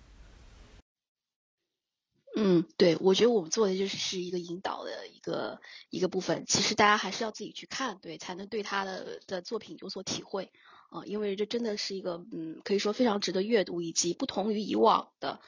[2.39, 5.59] 嗯，对，我觉得我们做的就是是一个引导的一个
[5.89, 6.45] 一个部分。
[6.45, 10.51] 其实大家还是要自己去看，对，才能对他的的作品有所体会
[10.89, 11.03] 啊。
[11.05, 15.39] 因为这真的是一个，嗯，可以说非常值得阅读，以及不同于以往的，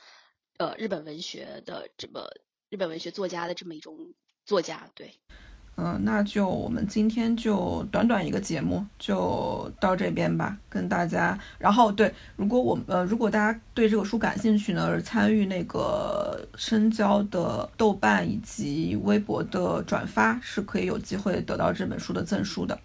[0.57, 2.27] 呃，日本文学的这么
[2.69, 3.97] 日本文学作家的这么一种
[4.45, 5.13] 作家，对。
[5.81, 11.39] 嗯，那就我们今天就短短一个节目就到这边吧，跟大家。
[11.57, 22.77] 然后对，如果我呃，如果大家对这个书感兴趣呢，参与那个深交的豆瓣以及微博的转发，是可以有机会得到这本书的赠书的。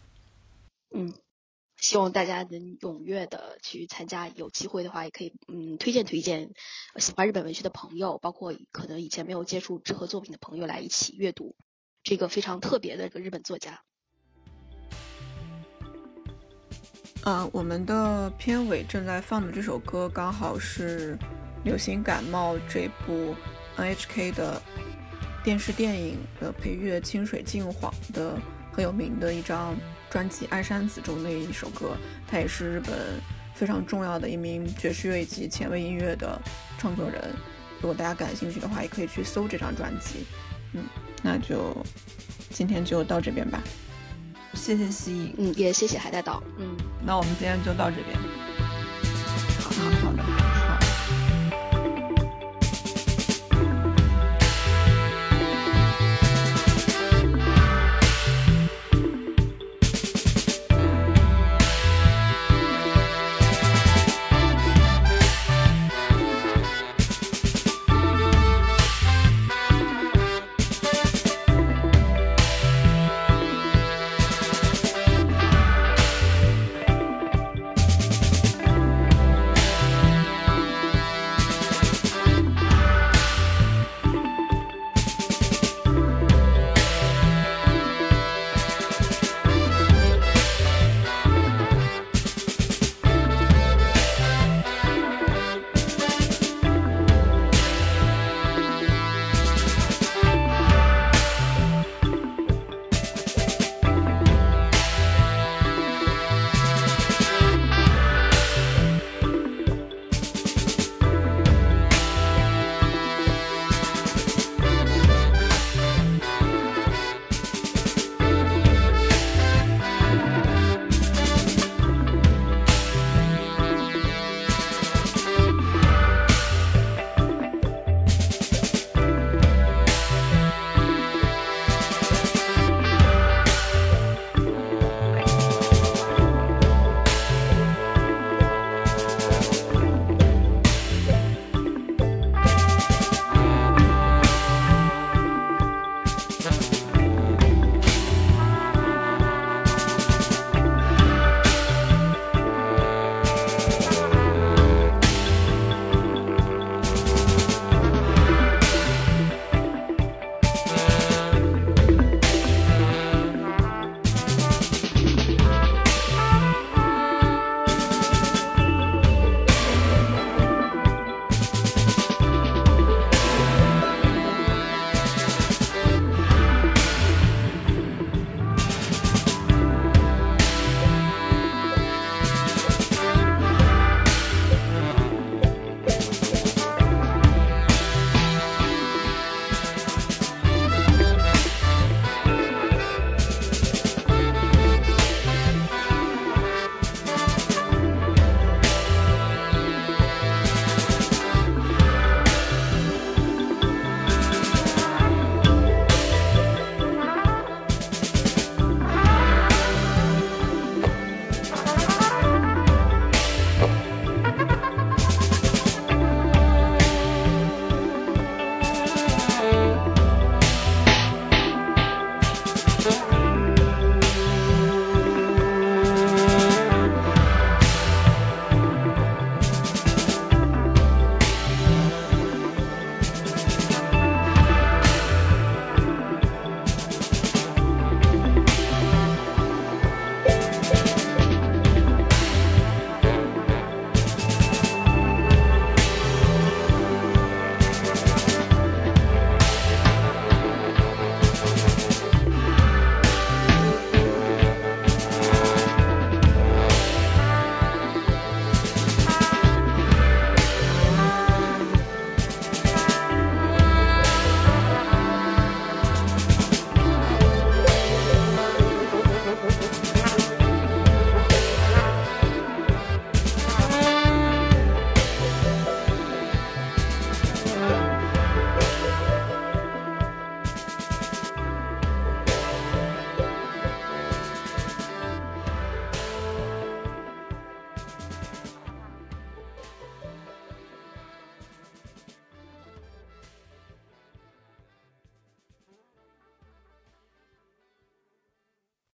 [0.95, 1.13] 嗯，
[1.85, 6.55] 希望大家能踊跃的去参加，有机会的话也可以嗯推荐推荐
[6.97, 11.55] 喜欢日本文学的朋友，包括可能以前没有接触志和作品的朋友来一起阅读。
[12.03, 13.83] 这个非常特别的一个日本作家。
[17.23, 21.17] 呃，我们的片尾正在放的这首歌，刚好是
[21.65, 23.35] 《流行感冒》这部
[23.77, 24.63] NHK 的
[25.45, 28.41] 电视电影的配乐《清水净晃》的
[28.73, 29.77] 很有名的一张
[30.15, 31.97] 专辑《爱山子》中的一首歌。
[32.31, 33.21] 他也是日本
[33.53, 36.41] 非常重要的一名爵士乐以及前卫音乐的
[36.79, 37.35] 创作人。
[37.81, 40.25] 如果大家感兴趣的话，也可以去搜这张专辑。
[40.73, 40.85] 嗯。
[41.21, 41.75] 那就
[42.51, 43.61] 今天就到这边吧，
[44.53, 48.44] 谢谢蜥蜴，嗯，也谢谢海带岛，嗯，那我们今天就到这边。